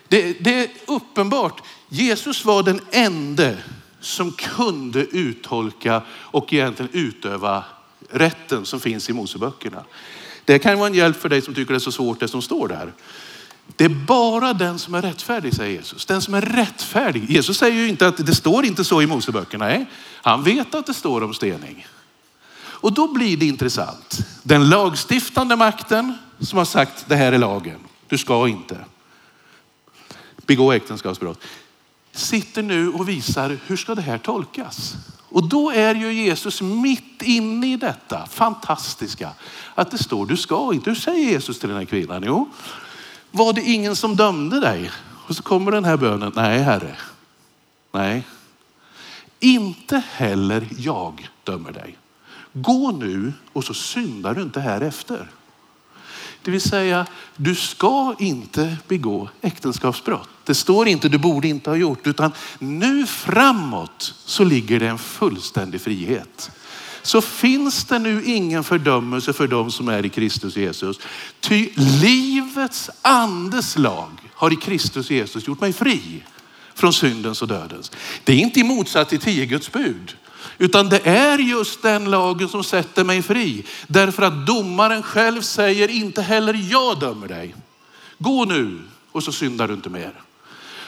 Det, 0.08 0.44
det 0.44 0.60
är 0.60 0.68
uppenbart, 0.86 1.62
Jesus 1.90 2.46
var 2.46 2.64
den 2.64 2.82
ende 2.92 3.58
som 4.00 4.32
kunde 4.32 5.00
uttolka 5.00 6.02
och 6.10 6.54
egentligen 6.54 6.92
utöva 6.94 7.64
rätten 8.10 8.66
som 8.66 8.80
finns 8.80 9.10
i 9.10 9.14
Moseböckerna. 9.14 9.84
Det 10.46 10.60
kan 10.60 10.78
vara 10.78 10.88
en 10.88 10.94
hjälp 10.94 11.22
för 11.22 11.30
dig 11.30 11.42
som 11.42 11.54
tycker 11.54 11.74
det 11.74 11.78
är 11.78 11.80
så 11.80 11.92
svårt 11.92 12.20
det 12.20 12.28
som 12.28 12.42
står 12.42 12.68
där. 12.68 12.94
Det 13.76 13.86
är 13.86 13.90
bara 13.90 14.54
den 14.54 14.80
som 14.80 14.96
är 14.96 15.02
rättfärdig, 15.02 15.54
säger 15.54 15.78
Jesus. 15.78 16.06
Den 16.06 16.22
som 16.22 16.34
är 16.34 16.42
rättfärdig. 16.42 17.30
Jesus 17.30 17.58
säger 17.58 17.82
ju 17.82 17.88
inte 17.88 18.08
att 18.08 18.26
det 18.26 18.36
står 18.36 18.66
inte 18.66 18.84
så 18.84 19.02
i 19.02 19.08
Moseböckerna. 19.08 19.66
Nej, 19.66 19.86
han 20.22 20.44
vet 20.44 20.76
att 20.76 20.86
det 20.86 20.94
står 20.94 21.24
om 21.24 21.34
stening. 21.34 21.88
Och 22.60 22.94
då 22.94 23.14
blir 23.14 23.38
det 23.38 23.46
intressant. 23.46 24.18
Den 24.44 24.70
lagstiftande 24.70 25.56
makten 25.56 26.18
som 26.40 26.58
har 26.58 26.66
sagt 26.66 27.06
det 27.08 27.16
här 27.16 27.32
är 27.32 27.38
lagen. 27.38 27.80
Du 28.08 28.18
ska 28.18 28.48
inte 28.48 28.78
begå 30.46 30.72
äktenskapsbrott. 30.72 31.44
Sitter 32.12 32.62
nu 32.62 32.90
och 32.90 33.10
visar 33.10 33.58
hur 33.66 33.78
ska 33.78 33.96
det 33.96 34.02
här 34.02 34.18
tolkas? 34.18 34.96
Och 35.38 35.44
då 35.44 35.72
är 35.72 35.96
ju 35.96 36.14
Jesus 36.14 36.62
mitt 36.62 37.22
inne 37.22 37.74
i 37.74 37.78
detta 37.78 38.26
fantastiska. 38.26 39.32
Att 39.76 39.92
det 39.92 39.98
står 39.98 40.26
du 40.26 40.38
ska 40.38 40.74
inte. 40.74 40.90
Hur 40.90 40.96
säger 40.96 41.30
Jesus 41.30 41.60
till 41.60 41.70
den 41.70 41.78
här 41.78 41.86
kvinnan? 41.86 42.24
Jo, 42.26 42.50
var 43.32 43.54
det 43.54 43.62
ingen 43.62 43.96
som 43.96 44.16
dömde 44.16 44.60
dig? 44.60 44.92
Och 45.28 45.36
så 45.36 45.44
kommer 45.44 45.72
den 45.72 45.86
här 45.86 45.98
bönen. 45.98 46.32
Nej, 46.36 46.60
Herre. 46.60 46.96
Nej. 47.92 48.24
Inte 49.40 50.04
heller 50.12 50.68
jag 50.78 51.30
dömer 51.44 51.72
dig. 51.72 51.98
Gå 52.54 52.92
nu 52.92 53.34
och 53.54 53.64
så 53.64 53.74
syndar 53.74 54.34
du 54.34 54.42
inte 54.42 54.60
här 54.60 54.82
efter. 54.82 55.30
Det 56.48 56.52
vill 56.52 56.62
säga, 56.62 57.06
du 57.36 57.56
ska 57.56 58.16
inte 58.20 58.78
begå 58.88 59.30
äktenskapsbrott. 59.42 60.30
Det 60.44 60.56
står 60.56 60.88
inte 60.88 61.10
du 61.10 61.18
borde 61.18 61.48
inte 61.48 61.70
ha 61.70 61.78
gjort, 61.78 62.08
utan 62.08 62.32
nu 62.60 63.06
framåt 63.06 64.14
så 64.26 64.44
ligger 64.44 64.80
det 64.80 64.88
en 64.88 64.98
fullständig 64.98 65.82
frihet. 65.82 66.52
Så 67.02 67.22
finns 67.22 67.86
det 67.86 68.00
nu 68.00 68.24
ingen 68.26 68.64
fördömelse 68.64 69.34
för 69.34 69.48
dem 69.48 69.72
som 69.72 69.88
är 69.88 70.06
i 70.06 70.10
Kristus 70.10 70.58
Jesus. 70.58 71.00
Ty 71.40 71.70
livets 71.76 72.90
andes 73.02 73.78
lag 73.78 74.12
har 74.34 74.54
i 74.54 74.56
Kristus 74.56 75.12
Jesus 75.12 75.48
gjort 75.48 75.62
mig 75.62 75.74
fri 75.74 76.24
från 76.76 76.94
syndens 76.94 77.42
och 77.42 77.48
dödens. 77.48 77.92
Det 78.24 78.34
är 78.34 78.38
inte 78.38 78.60
i 78.60 78.64
motsats 78.64 79.10
till 79.10 79.20
tio 79.20 79.46
Guds 79.46 79.72
bud. 79.72 80.16
Utan 80.58 80.90
det 80.90 81.08
är 81.08 81.38
just 81.38 81.82
den 81.82 82.12
lagen 82.12 82.50
som 82.50 82.64
sätter 82.64 83.04
mig 83.04 83.22
fri. 83.22 83.66
Därför 83.88 84.24
att 84.24 84.46
domaren 84.46 85.04
själv 85.04 85.42
säger 85.42 85.88
inte 85.88 86.22
heller 86.22 86.54
jag 86.72 87.00
dömer 87.00 87.28
dig. 87.28 87.56
Gå 88.18 88.46
nu 88.46 88.80
och 89.12 89.24
så 89.24 89.32
syndar 89.32 89.68
du 89.68 89.74
inte 89.74 89.90
mer. 89.90 90.14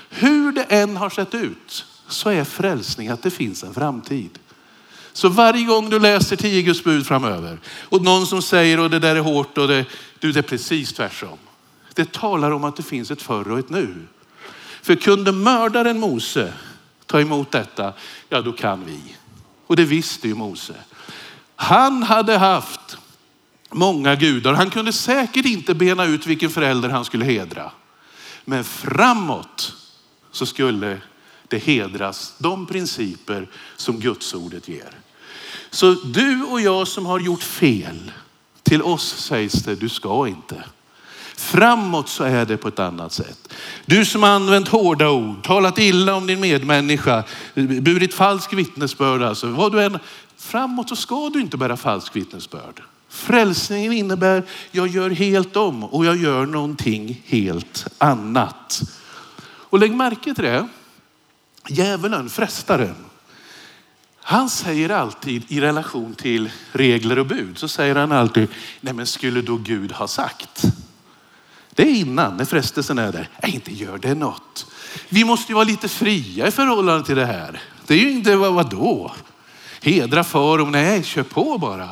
Hur 0.10 0.51
det 0.51 0.63
än 0.63 0.97
har 0.97 1.10
sett 1.10 1.34
ut 1.34 1.86
så 2.08 2.29
är 2.29 2.43
frälsning 2.43 3.08
att 3.08 3.23
det 3.23 3.32
finns 3.32 3.63
en 3.63 3.73
framtid. 3.73 4.39
Så 5.13 5.29
varje 5.29 5.65
gång 5.65 5.89
du 5.89 5.99
läser 5.99 6.36
tio 6.36 6.62
Guds 6.62 6.84
bud 6.84 7.08
framöver 7.08 7.60
och 7.82 8.01
någon 8.01 8.27
som 8.27 8.41
säger 8.41 8.79
och 8.79 8.89
det 8.89 8.99
där 8.99 9.15
är 9.15 9.19
hårt 9.19 9.58
och 9.58 9.67
det, 9.67 9.86
du, 10.19 10.32
det 10.32 10.39
är 10.39 10.43
precis 10.43 10.93
tvärtom. 10.93 11.38
Det 11.93 12.12
talar 12.12 12.51
om 12.51 12.63
att 12.63 12.75
det 12.75 12.84
finns 12.84 13.12
ett 13.12 13.21
förr 13.21 13.51
och 13.51 13.60
ett 13.60 13.69
nu. 13.69 14.08
För 14.82 14.95
kunde 14.95 15.32
mördaren 15.32 15.99
Mose 15.99 16.53
ta 17.05 17.21
emot 17.21 17.51
detta, 17.51 17.93
ja 18.29 18.41
då 18.41 18.51
kan 18.51 18.86
vi. 18.86 18.99
Och 19.69 19.75
det 19.75 19.86
visste 19.86 20.27
ju 20.27 20.36
Mose. 20.36 20.75
Han 21.55 22.03
hade 22.03 22.38
haft 22.38 22.97
många 23.71 24.15
gudar. 24.15 24.53
Han 24.53 24.69
kunde 24.69 24.93
säkert 24.93 25.45
inte 25.45 25.73
bena 25.73 26.05
ut 26.05 26.25
vilken 26.25 26.49
förälder 26.49 26.89
han 26.89 27.05
skulle 27.05 27.25
hedra. 27.25 27.71
Men 28.45 28.63
framåt 28.63 29.73
så 30.32 30.45
skulle 30.45 31.01
det 31.47 31.58
hedras 31.58 32.34
de 32.38 32.65
principer 32.65 33.49
som 33.75 33.99
Gudsordet 33.99 34.67
ger. 34.67 34.89
Så 35.69 35.93
du 35.93 36.43
och 36.43 36.62
jag 36.62 36.88
som 36.88 37.05
har 37.05 37.19
gjort 37.19 37.43
fel, 37.43 38.12
till 38.63 38.82
oss 38.82 39.15
sägs 39.17 39.53
det 39.53 39.75
du 39.75 39.89
ska 39.89 40.27
inte. 40.27 40.63
Framåt 41.39 42.10
så 42.10 42.23
är 42.23 42.45
det 42.45 42.58
på 42.58 42.67
ett 42.67 42.80
annat 42.80 43.13
sätt. 43.13 43.54
Du 43.86 44.06
som 44.06 44.23
har 44.23 44.30
använt 44.30 44.67
hårda 44.67 45.10
ord, 45.10 45.43
talat 45.43 45.80
illa 45.80 46.15
om 46.15 46.28
din 46.28 46.39
medmänniska, 46.39 47.23
burit 47.82 48.13
falsk 48.13 48.54
vittnesbörd. 48.54 49.21
Alltså, 49.21 49.47
vad 49.47 49.71
du 49.71 49.84
än, 49.84 49.99
framåt 50.38 50.89
så 50.89 50.95
ska 50.95 51.30
du 51.30 51.41
inte 51.41 51.58
bära 51.58 51.78
falsk 51.78 52.15
vittnesbörd. 52.15 52.82
Frälsningen 53.10 53.93
innebär, 53.93 54.43
jag 54.71 54.88
gör 54.88 55.10
helt 55.10 55.56
om 55.56 55.84
och 55.84 56.06
jag 56.06 56.17
gör 56.17 56.45
någonting 56.45 57.21
helt 57.25 57.88
annat. 57.97 58.82
Och 59.41 59.80
lägg 59.80 59.95
märke 59.95 60.34
till 60.36 60.43
det. 60.43 60.67
Djävulen, 61.67 62.30
frestaren, 62.30 62.95
han 64.21 64.49
säger 64.49 64.89
alltid 64.89 65.43
i 65.47 65.62
relation 65.62 66.15
till 66.15 66.52
regler 66.71 67.19
och 67.19 67.25
bud 67.25 67.58
så 67.58 67.67
säger 67.67 67.95
han 67.95 68.12
alltid, 68.12 68.47
nej 68.82 68.93
men 68.93 69.08
skulle 69.08 69.41
då 69.41 69.58
Gud 69.58 69.91
ha 69.91 70.08
sagt? 70.08 70.65
Det 71.79 71.83
är 71.83 71.95
innan, 71.95 72.37
när 72.37 72.45
frestelsen 72.45 72.97
är 72.99 73.11
där. 73.11 73.29
Nej, 73.43 73.55
inte 73.55 73.73
gör 73.73 73.97
det 73.97 74.15
något. 74.15 74.65
Vi 75.09 75.23
måste 75.23 75.51
ju 75.51 75.53
vara 75.53 75.63
lite 75.63 75.87
fria 75.87 76.47
i 76.47 76.51
förhållande 76.51 77.05
till 77.05 77.15
det 77.15 77.25
här. 77.25 77.61
Det 77.87 77.93
är 77.93 77.97
ju 77.97 78.11
inte, 78.11 78.35
vadå? 78.35 79.11
Hedra 79.81 80.23
far 80.23 80.59
och 80.59 80.67
nej, 80.67 81.03
kör 81.03 81.23
på 81.23 81.57
bara. 81.57 81.89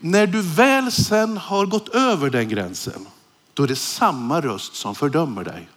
När 0.00 0.26
du 0.26 0.42
väl 0.42 0.92
sen 0.92 1.36
har 1.36 1.66
gått 1.66 1.88
över 1.88 2.30
den 2.30 2.48
gränsen, 2.48 3.06
då 3.54 3.62
är 3.62 3.68
det 3.68 3.76
samma 3.76 4.40
röst 4.40 4.74
som 4.74 4.94
fördömer 4.94 5.44
dig. 5.44 5.68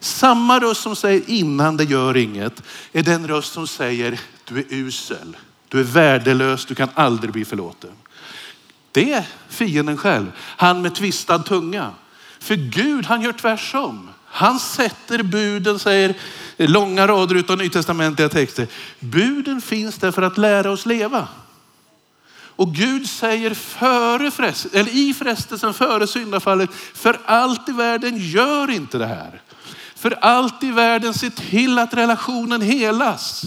Samma 0.00 0.60
röst 0.60 0.82
som 0.82 0.96
säger 0.96 1.22
innan 1.30 1.76
det 1.76 1.84
gör 1.84 2.16
inget 2.16 2.62
är 2.92 3.02
den 3.02 3.28
röst 3.28 3.52
som 3.52 3.66
säger 3.66 4.20
du 4.44 4.58
är 4.58 4.64
usel, 4.70 5.36
du 5.68 5.80
är 5.80 5.84
värdelös, 5.84 6.66
du 6.66 6.74
kan 6.74 6.88
aldrig 6.94 7.32
bli 7.32 7.44
förlåten. 7.44 7.90
Det 8.92 9.12
är 9.12 9.24
fienden 9.48 9.96
själv. 9.96 10.32
Han 10.38 10.82
med 10.82 10.94
tvistad 10.94 11.38
tunga. 11.38 11.90
För 12.38 12.54
Gud, 12.54 13.06
han 13.06 13.22
gör 13.22 13.32
tvärsom. 13.32 14.08
Han 14.24 14.58
sätter 14.58 15.22
buden, 15.22 15.78
säger 15.78 16.14
långa 16.56 17.06
rader 17.06 17.34
utav 17.34 17.58
nytestamentliga 17.58 18.28
texter. 18.28 18.66
Buden 18.98 19.60
finns 19.60 19.98
där 19.98 20.10
för 20.10 20.22
att 20.22 20.38
lära 20.38 20.70
oss 20.70 20.86
leva. 20.86 21.28
Och 22.56 22.74
Gud 22.74 23.08
säger 23.08 23.54
före 23.54 24.30
frest, 24.30 24.66
eller 24.72 24.96
i 24.96 25.14
frestelsen 25.14 25.74
före 25.74 26.06
syndafallet, 26.06 26.70
för 26.94 27.20
allt 27.24 27.68
i 27.68 27.72
världen 27.72 28.16
gör 28.16 28.70
inte 28.70 28.98
det 28.98 29.06
här. 29.06 29.42
För 29.94 30.18
allt 30.20 30.62
i 30.62 30.70
världen 30.70 31.14
se 31.14 31.30
till 31.30 31.78
att 31.78 31.94
relationen 31.94 32.62
helas. 32.62 33.44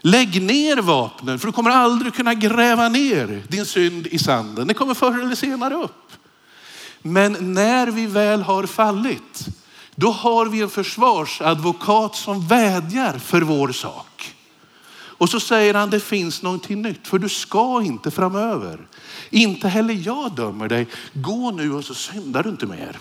Lägg 0.00 0.42
ner 0.42 0.76
vapnen 0.76 1.38
för 1.38 1.46
du 1.46 1.52
kommer 1.52 1.70
aldrig 1.70 2.14
kunna 2.14 2.34
gräva 2.34 2.88
ner 2.88 3.42
din 3.48 3.66
synd 3.66 4.06
i 4.06 4.18
sanden. 4.18 4.66
Det 4.66 4.74
kommer 4.74 4.94
förr 4.94 5.20
eller 5.20 5.34
senare 5.34 5.74
upp. 5.74 6.12
Men 7.02 7.54
när 7.54 7.86
vi 7.86 8.06
väl 8.06 8.42
har 8.42 8.66
fallit, 8.66 9.46
då 9.94 10.10
har 10.10 10.46
vi 10.46 10.60
en 10.60 10.68
försvarsadvokat 10.68 12.16
som 12.16 12.46
vädjar 12.46 13.18
för 13.18 13.40
vår 13.42 13.72
sak. 13.72 14.34
Och 15.18 15.28
så 15.28 15.40
säger 15.40 15.74
han, 15.74 15.90
det 15.90 16.00
finns 16.00 16.42
någonting 16.42 16.82
nytt, 16.82 17.08
för 17.08 17.18
du 17.18 17.28
ska 17.28 17.82
inte 17.82 18.10
framöver. 18.10 18.86
Inte 19.30 19.68
heller 19.68 19.94
jag 19.94 20.32
dömer 20.34 20.68
dig. 20.68 20.86
Gå 21.12 21.50
nu 21.50 21.72
och 21.72 21.84
så 21.84 21.94
syndar 21.94 22.42
du 22.42 22.48
inte 22.48 22.66
mer. 22.66 22.98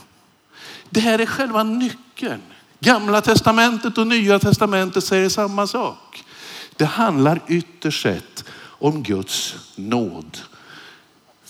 Det 0.90 1.00
här 1.00 1.20
är 1.20 1.26
själva 1.26 1.64
nyckeln. 1.64 2.42
Gamla 2.80 3.22
testamentet 3.22 3.98
och 3.98 4.08
nya 4.08 4.40
testamentet 4.40 5.04
säger 5.04 5.30
samma 5.30 5.68
sak. 5.68 6.25
Det 6.78 6.86
handlar 6.86 7.42
ytterst 7.48 8.02
sett 8.02 8.46
om 8.60 9.04
Guds 9.04 9.56
nåd. 9.76 10.38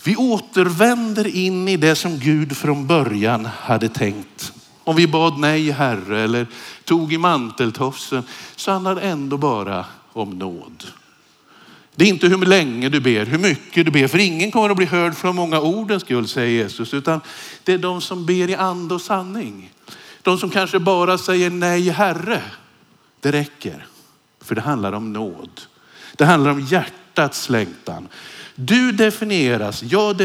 Vi 0.03 0.15
återvänder 0.15 1.27
in 1.27 1.67
i 1.67 1.77
det 1.77 1.95
som 1.95 2.19
Gud 2.19 2.57
från 2.57 2.87
början 2.87 3.45
hade 3.45 3.89
tänkt. 3.89 4.53
Om 4.83 4.95
vi 4.95 5.07
bad 5.07 5.39
nej 5.39 5.71
Herre 5.71 6.21
eller 6.21 6.47
tog 6.83 7.13
i 7.13 7.17
manteltofsen 7.17 8.23
så 8.55 8.71
handlar 8.71 8.95
det 8.95 9.01
ändå 9.01 9.37
bara 9.37 9.85
om 10.13 10.29
nåd. 10.29 10.83
Det 11.95 12.05
är 12.05 12.09
inte 12.09 12.27
hur 12.27 12.37
länge 12.37 12.89
du 12.89 12.99
ber, 12.99 13.25
hur 13.25 13.37
mycket 13.37 13.85
du 13.85 13.91
ber, 13.91 14.07
för 14.07 14.17
ingen 14.17 14.51
kommer 14.51 14.69
att 14.69 14.77
bli 14.77 14.85
hörd 14.85 15.15
från 15.15 15.35
många 15.35 15.59
ordens 15.59 16.03
skull, 16.03 16.27
säger 16.27 16.63
Jesus, 16.63 16.93
utan 16.93 17.21
det 17.63 17.73
är 17.73 17.77
de 17.77 18.01
som 18.01 18.25
ber 18.25 18.49
i 18.49 18.55
ande 18.55 18.93
och 18.95 19.01
sanning. 19.01 19.71
De 20.21 20.37
som 20.37 20.49
kanske 20.49 20.79
bara 20.79 21.17
säger 21.17 21.49
nej 21.49 21.89
Herre, 21.89 22.41
det 23.19 23.31
räcker. 23.31 23.85
För 24.45 24.55
det 24.55 24.61
handlar 24.61 24.93
om 24.93 25.13
nåd. 25.13 25.61
Det 26.15 26.25
handlar 26.25 26.51
om 26.51 26.61
hjärtats 26.61 27.49
längtan. 27.49 28.07
Du 28.55 28.91
definieras, 28.91 29.83
jag 29.83 30.17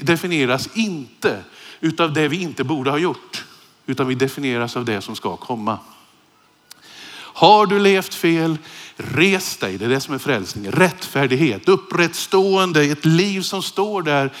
definieras 0.00 0.68
inte 0.74 1.42
utav 1.80 2.12
det 2.12 2.28
vi 2.28 2.42
inte 2.42 2.64
borde 2.64 2.90
ha 2.90 2.98
gjort, 2.98 3.44
utan 3.86 4.06
vi 4.06 4.14
definieras 4.14 4.76
av 4.76 4.84
det 4.84 5.00
som 5.00 5.16
ska 5.16 5.36
komma. 5.36 5.78
Har 7.14 7.66
du 7.66 7.78
levt 7.78 8.14
fel, 8.14 8.58
res 8.96 9.56
dig. 9.56 9.78
Det 9.78 9.84
är 9.84 9.88
det 9.88 10.00
som 10.00 10.14
är 10.14 10.18
frälsning. 10.18 10.70
Rättfärdighet, 10.70 11.68
upprättstående, 11.68 12.82
ett 12.82 13.04
liv 13.04 13.40
som 13.40 13.62
står 13.62 14.02
där 14.02 14.32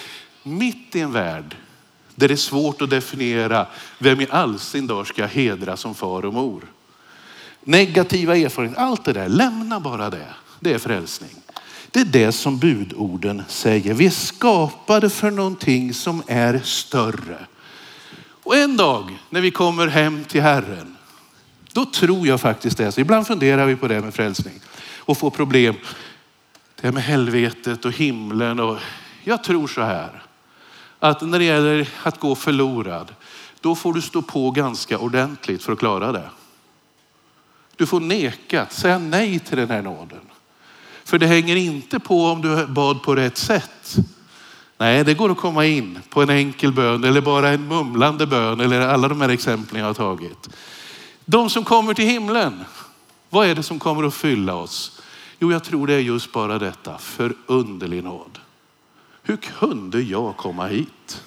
mitt 0.42 0.96
i 0.96 1.00
en 1.00 1.12
värld 1.12 1.56
där 2.14 2.28
det 2.28 2.34
är 2.34 2.36
svårt 2.36 2.82
att 2.82 2.90
definiera 2.90 3.66
vem 3.98 4.20
i 4.20 4.26
all 4.30 4.58
sin 4.58 4.86
dag 4.86 5.06
ska 5.06 5.22
jag 5.22 5.28
hedra 5.28 5.76
som 5.76 5.94
far 5.94 6.24
och 6.24 6.34
mor 6.34 6.64
negativa 7.64 8.36
erfarenheter, 8.36 8.82
allt 8.82 9.04
det 9.04 9.12
där, 9.12 9.28
lämna 9.28 9.80
bara 9.80 10.10
det. 10.10 10.34
Det 10.60 10.72
är 10.72 10.78
frälsning. 10.78 11.30
Det 11.90 12.00
är 12.00 12.04
det 12.04 12.32
som 12.32 12.58
budorden 12.58 13.42
säger. 13.48 13.94
Vi 13.94 14.06
är 14.06 14.10
skapade 14.10 15.10
för 15.10 15.30
någonting 15.30 15.94
som 15.94 16.22
är 16.26 16.60
större. 16.64 17.38
Och 18.42 18.56
en 18.56 18.76
dag 18.76 19.18
när 19.30 19.40
vi 19.40 19.50
kommer 19.50 19.86
hem 19.86 20.24
till 20.24 20.42
Herren, 20.42 20.96
då 21.72 21.84
tror 21.84 22.26
jag 22.26 22.40
faktiskt 22.40 22.78
det. 22.78 22.92
Så 22.92 23.00
ibland 23.00 23.26
funderar 23.26 23.66
vi 23.66 23.76
på 23.76 23.88
det 23.88 24.00
med 24.00 24.14
frälsning 24.14 24.60
och 24.96 25.18
får 25.18 25.30
problem. 25.30 25.74
det 26.80 26.86
här 26.86 26.92
med 26.92 27.02
helvetet 27.02 27.84
och 27.84 27.92
himlen. 27.92 28.60
Och 28.60 28.78
jag 29.24 29.44
tror 29.44 29.66
så 29.66 29.82
här, 29.82 30.22
att 30.98 31.22
när 31.22 31.38
det 31.38 31.44
gäller 31.44 31.88
att 32.02 32.20
gå 32.20 32.34
förlorad, 32.34 33.14
då 33.60 33.74
får 33.74 33.92
du 33.92 34.02
stå 34.02 34.22
på 34.22 34.50
ganska 34.50 34.98
ordentligt 34.98 35.62
för 35.62 35.72
att 35.72 35.78
klara 35.78 36.12
det. 36.12 36.30
Du 37.78 37.86
får 37.86 38.00
neka, 38.00 38.66
säga 38.66 38.98
nej 38.98 39.38
till 39.38 39.56
den 39.56 39.70
här 39.70 39.82
nåden. 39.82 40.20
För 41.04 41.18
det 41.18 41.26
hänger 41.26 41.56
inte 41.56 42.00
på 42.00 42.26
om 42.26 42.42
du 42.42 42.66
bad 42.66 43.02
på 43.02 43.14
rätt 43.14 43.38
sätt. 43.38 43.96
Nej, 44.78 45.04
det 45.04 45.14
går 45.14 45.30
att 45.30 45.38
komma 45.38 45.66
in 45.66 45.98
på 46.08 46.22
en 46.22 46.30
enkel 46.30 46.72
bön 46.72 47.04
eller 47.04 47.20
bara 47.20 47.48
en 47.48 47.68
mumlande 47.68 48.26
bön 48.26 48.60
eller 48.60 48.80
alla 48.80 49.08
de 49.08 49.20
här 49.20 49.28
exemplen 49.28 49.80
jag 49.80 49.86
har 49.86 49.94
tagit. 49.94 50.48
De 51.24 51.50
som 51.50 51.64
kommer 51.64 51.94
till 51.94 52.04
himlen, 52.04 52.64
vad 53.30 53.46
är 53.46 53.54
det 53.54 53.62
som 53.62 53.78
kommer 53.78 54.04
att 54.04 54.14
fylla 54.14 54.54
oss? 54.54 55.02
Jo, 55.38 55.52
jag 55.52 55.64
tror 55.64 55.86
det 55.86 55.94
är 55.94 55.98
just 55.98 56.32
bara 56.32 56.58
detta, 56.58 56.98
förunderlig 56.98 58.04
nåd. 58.04 58.38
Hur 59.22 59.36
kunde 59.36 60.00
jag 60.00 60.36
komma 60.36 60.66
hit? 60.66 61.22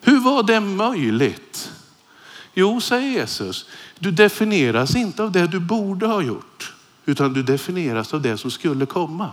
Hur 0.00 0.20
var 0.20 0.42
det 0.42 0.60
möjligt? 0.60 1.72
Jo, 2.54 2.80
säger 2.80 3.10
Jesus, 3.10 3.66
du 4.00 4.10
definieras 4.10 4.96
inte 4.96 5.22
av 5.22 5.32
det 5.32 5.46
du 5.46 5.60
borde 5.60 6.06
ha 6.06 6.22
gjort, 6.22 6.72
utan 7.06 7.32
du 7.32 7.42
definieras 7.42 8.14
av 8.14 8.22
det 8.22 8.38
som 8.38 8.50
skulle 8.50 8.86
komma. 8.86 9.30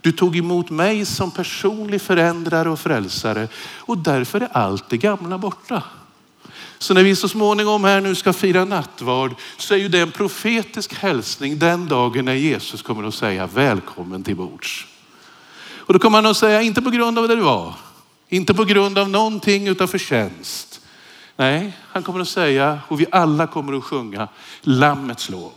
Du 0.00 0.12
tog 0.12 0.36
emot 0.36 0.70
mig 0.70 1.04
som 1.04 1.30
personlig 1.30 2.02
förändrare 2.02 2.70
och 2.70 2.80
frälsare 2.80 3.48
och 3.76 3.98
därför 3.98 4.40
är 4.40 4.48
allt 4.52 4.88
det 4.88 4.96
gamla 4.96 5.38
borta. 5.38 5.82
Så 6.78 6.94
när 6.94 7.02
vi 7.02 7.16
så 7.16 7.28
småningom 7.28 7.84
här 7.84 8.00
nu 8.00 8.14
ska 8.14 8.32
fira 8.32 8.64
nattvard 8.64 9.34
så 9.58 9.74
är 9.74 9.78
ju 9.78 9.88
det 9.88 10.00
en 10.00 10.10
profetisk 10.10 10.94
hälsning 10.94 11.58
den 11.58 11.88
dagen 11.88 12.24
när 12.24 12.34
Jesus 12.34 12.82
kommer 12.82 13.08
att 13.08 13.14
säga 13.14 13.46
välkommen 13.46 14.22
till 14.22 14.36
bords. 14.36 14.86
Och 15.76 15.92
då 15.92 15.98
kommer 15.98 16.18
han 16.18 16.26
att 16.26 16.36
säga, 16.36 16.62
inte 16.62 16.82
på 16.82 16.90
grund 16.90 17.18
av 17.18 17.28
det 17.28 17.36
du 17.36 17.42
var, 17.42 17.74
inte 18.28 18.54
på 18.54 18.64
grund 18.64 18.98
av 18.98 19.10
någonting 19.10 19.68
utan 19.68 19.88
förtjänst. 19.88 20.73
Nej, 21.36 21.76
han 21.82 22.02
kommer 22.02 22.20
att 22.20 22.28
säga, 22.28 22.80
och 22.88 23.00
vi 23.00 23.06
alla 23.12 23.46
kommer 23.46 23.76
att 23.76 23.84
sjunga, 23.84 24.28
Lammets 24.60 25.28
lov. 25.28 25.52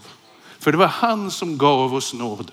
För 0.60 0.72
det 0.72 0.78
var 0.78 0.88
han 0.88 1.32
som 1.32 1.58
gav 1.58 1.94
oss 1.94 2.13
nåden. 2.13 2.52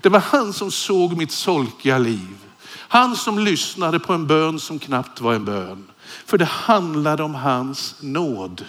Det 0.00 0.08
var 0.08 0.20
han 0.20 0.52
som 0.52 0.70
såg 0.70 1.16
mitt 1.16 1.32
solkiga 1.32 1.98
liv. 1.98 2.36
Han 2.70 3.16
som 3.16 3.38
lyssnade 3.38 3.98
på 3.98 4.12
en 4.12 4.26
bön 4.26 4.60
som 4.60 4.78
knappt 4.78 5.20
var 5.20 5.34
en 5.34 5.44
bön. 5.44 5.84
För 6.26 6.38
det 6.38 6.44
handlade 6.44 7.22
om 7.22 7.34
hans 7.34 7.94
nåd. 8.00 8.64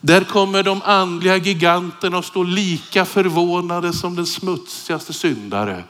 Där 0.00 0.24
kommer 0.24 0.62
de 0.62 0.82
andliga 0.84 1.36
giganterna 1.36 2.18
att 2.18 2.24
stå 2.24 2.42
lika 2.42 3.04
förvånade 3.04 3.92
som 3.92 4.16
den 4.16 4.26
smutsigaste 4.26 5.12
syndare. 5.12 5.84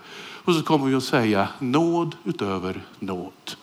Och 0.45 0.55
så 0.55 0.63
kommer 0.63 0.87
vi 0.87 0.95
att 0.95 1.05
säga 1.05 1.49
nåd 1.59 2.17
utöver 2.25 2.83
nåd. 2.99 3.55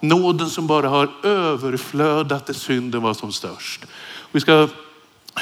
Nåden 0.00 0.50
som 0.50 0.66
bara 0.66 0.88
har 0.88 1.10
överflödat 1.22 2.46
där 2.46 2.54
synden 2.54 3.02
var 3.02 3.14
som 3.14 3.32
störst. 3.32 3.86
Vi 4.32 4.40
ska 4.40 4.68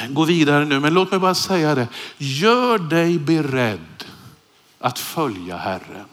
gå 0.09 0.23
vidare 0.23 0.65
nu, 0.65 0.79
men 0.79 0.93
låt 0.93 1.11
mig 1.11 1.19
bara 1.19 1.35
säga 1.35 1.75
det. 1.75 1.87
Gör 2.17 2.77
dig 2.77 3.19
beredd 3.19 4.03
att 4.79 4.99
följa 4.99 5.57
Herren. 5.57 6.05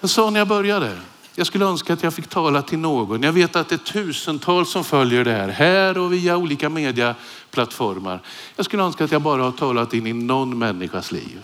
Jag 0.00 0.10
sa 0.10 0.30
när 0.30 0.40
jag 0.40 0.48
började, 0.48 0.98
jag 1.34 1.46
skulle 1.46 1.64
önska 1.64 1.92
att 1.92 2.02
jag 2.02 2.14
fick 2.14 2.26
tala 2.26 2.62
till 2.62 2.78
någon. 2.78 3.22
Jag 3.22 3.32
vet 3.32 3.56
att 3.56 3.68
det 3.68 3.74
är 3.74 3.78
tusentals 3.92 4.70
som 4.70 4.84
följer 4.84 5.24
det 5.24 5.32
här, 5.32 5.48
här 5.48 5.98
och 5.98 6.12
via 6.12 6.36
olika 6.36 6.68
mediaplattformar. 6.68 8.20
Jag 8.56 8.66
skulle 8.66 8.82
önska 8.82 9.04
att 9.04 9.12
jag 9.12 9.22
bara 9.22 9.42
har 9.42 9.52
talat 9.52 9.94
in 9.94 10.06
i 10.06 10.12
någon 10.12 10.58
människas 10.58 11.12
liv. 11.12 11.38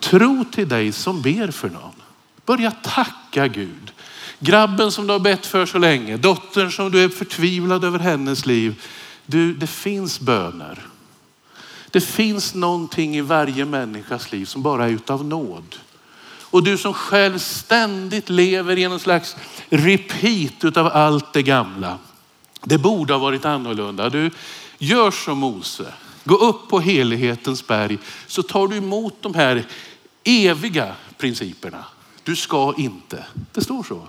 Tro 0.00 0.44
till 0.52 0.68
dig 0.68 0.92
som 0.92 1.22
ber 1.22 1.50
för 1.50 1.70
någon. 1.70 1.92
Börja 2.46 2.70
tacka 2.70 3.48
Gud. 3.48 3.92
Grabben 4.44 4.92
som 4.92 5.06
du 5.06 5.12
har 5.12 5.20
bett 5.20 5.46
för 5.46 5.66
så 5.66 5.78
länge, 5.78 6.16
dottern 6.16 6.70
som 6.70 6.90
du 6.90 7.04
är 7.04 7.08
förtvivlad 7.08 7.84
över 7.84 7.98
hennes 7.98 8.46
liv. 8.46 8.82
Du, 9.26 9.54
det 9.54 9.66
finns 9.66 10.20
böner. 10.20 10.78
Det 11.90 12.00
finns 12.00 12.54
någonting 12.54 13.16
i 13.16 13.20
varje 13.20 13.64
människas 13.64 14.32
liv 14.32 14.44
som 14.44 14.62
bara 14.62 14.84
är 14.84 14.90
utav 14.90 15.24
nåd. 15.24 15.76
Och 16.40 16.62
du 16.62 16.78
som 16.78 16.94
själv 16.94 17.38
ständigt 17.38 18.30
lever 18.30 18.78
i 18.78 18.82
en 18.82 19.00
slags 19.00 19.36
repeat 19.68 20.64
utav 20.64 20.86
allt 20.86 21.32
det 21.32 21.42
gamla. 21.42 21.98
Det 22.64 22.78
borde 22.78 23.12
ha 23.12 23.18
varit 23.18 23.44
annorlunda. 23.44 24.10
Du 24.10 24.30
gör 24.78 25.10
som 25.10 25.38
Mose. 25.38 25.92
Gå 26.24 26.34
upp 26.34 26.68
på 26.68 26.80
helighetens 26.80 27.66
berg 27.66 27.98
så 28.26 28.42
tar 28.42 28.68
du 28.68 28.76
emot 28.76 29.14
de 29.20 29.34
här 29.34 29.66
eviga 30.24 30.94
principerna. 31.18 31.84
Du 32.22 32.36
ska 32.36 32.74
inte. 32.76 33.24
Det 33.52 33.60
står 33.60 33.82
så. 33.82 34.08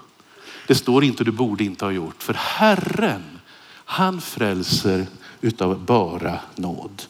Det 0.68 0.76
står 0.76 1.04
inte 1.04 1.24
du 1.24 1.32
borde 1.32 1.64
inte 1.64 1.86
ha 1.86 1.92
gjort. 1.92 2.24
För 2.24 2.34
Herren, 2.34 3.40
han 3.86 4.22
frälser 4.22 5.06
utav 5.42 5.80
bara 5.80 6.40
nåd. 6.56 7.04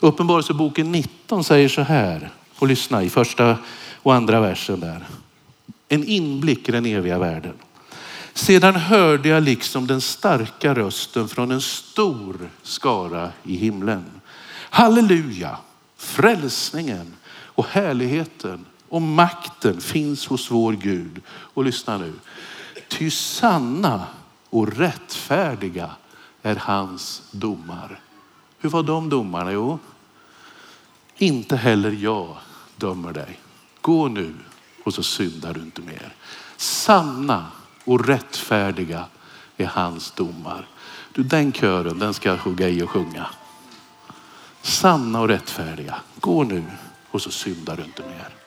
Uppenbarelseboken 0.00 0.92
19 0.92 1.44
säger 1.44 1.68
så 1.68 1.82
här, 1.82 2.30
och 2.58 2.68
lyssna 2.68 3.02
i 3.02 3.10
första 3.10 3.56
och 4.02 4.14
andra 4.14 4.40
versen 4.40 4.80
där. 4.80 5.06
En 5.88 6.04
inblick 6.04 6.68
i 6.68 6.72
den 6.72 6.86
eviga 6.86 7.18
världen. 7.18 7.54
Sedan 8.34 8.76
hörde 8.76 9.28
jag 9.28 9.42
liksom 9.42 9.86
den 9.86 10.00
starka 10.00 10.74
rösten 10.74 11.28
från 11.28 11.50
en 11.50 11.60
stor 11.60 12.50
skara 12.62 13.32
i 13.44 13.56
himlen. 13.56 14.04
Halleluja, 14.70 15.56
frälsningen 15.96 17.14
och 17.30 17.66
härligheten 17.66 18.64
och 18.88 19.02
makten 19.02 19.80
finns 19.80 20.26
hos 20.26 20.50
vår 20.50 20.72
Gud. 20.72 21.20
Och 21.28 21.64
lyssna 21.64 21.98
nu. 21.98 22.12
Ty 22.88 23.10
sanna 23.10 24.06
och 24.50 24.76
rättfärdiga 24.76 25.90
är 26.42 26.56
hans 26.56 27.22
domar. 27.30 28.00
Hur 28.58 28.68
var 28.68 28.82
de 28.82 29.08
domarna? 29.08 29.52
Jo, 29.52 29.78
inte 31.16 31.56
heller 31.56 31.90
jag 31.90 32.36
dömer 32.76 33.12
dig. 33.12 33.40
Gå 33.80 34.08
nu 34.08 34.34
och 34.84 34.94
så 34.94 35.02
syndar 35.02 35.54
du 35.54 35.60
inte 35.60 35.82
mer. 35.82 36.14
Sanna 36.56 37.46
och 37.84 38.06
rättfärdiga 38.06 39.04
är 39.56 39.66
hans 39.66 40.10
domar. 40.10 40.68
Du, 41.12 41.22
den 41.22 41.52
kören, 41.52 41.98
den 41.98 42.14
ska 42.14 42.28
jag 42.28 42.36
hugga 42.36 42.68
i 42.68 42.82
och 42.82 42.90
sjunga. 42.90 43.26
Sanna 44.62 45.20
och 45.20 45.28
rättfärdiga. 45.28 45.94
Gå 46.20 46.44
nu 46.44 46.64
och 47.10 47.22
så 47.22 47.30
syndar 47.30 47.76
du 47.76 47.84
inte 47.84 48.02
mer. 48.02 48.37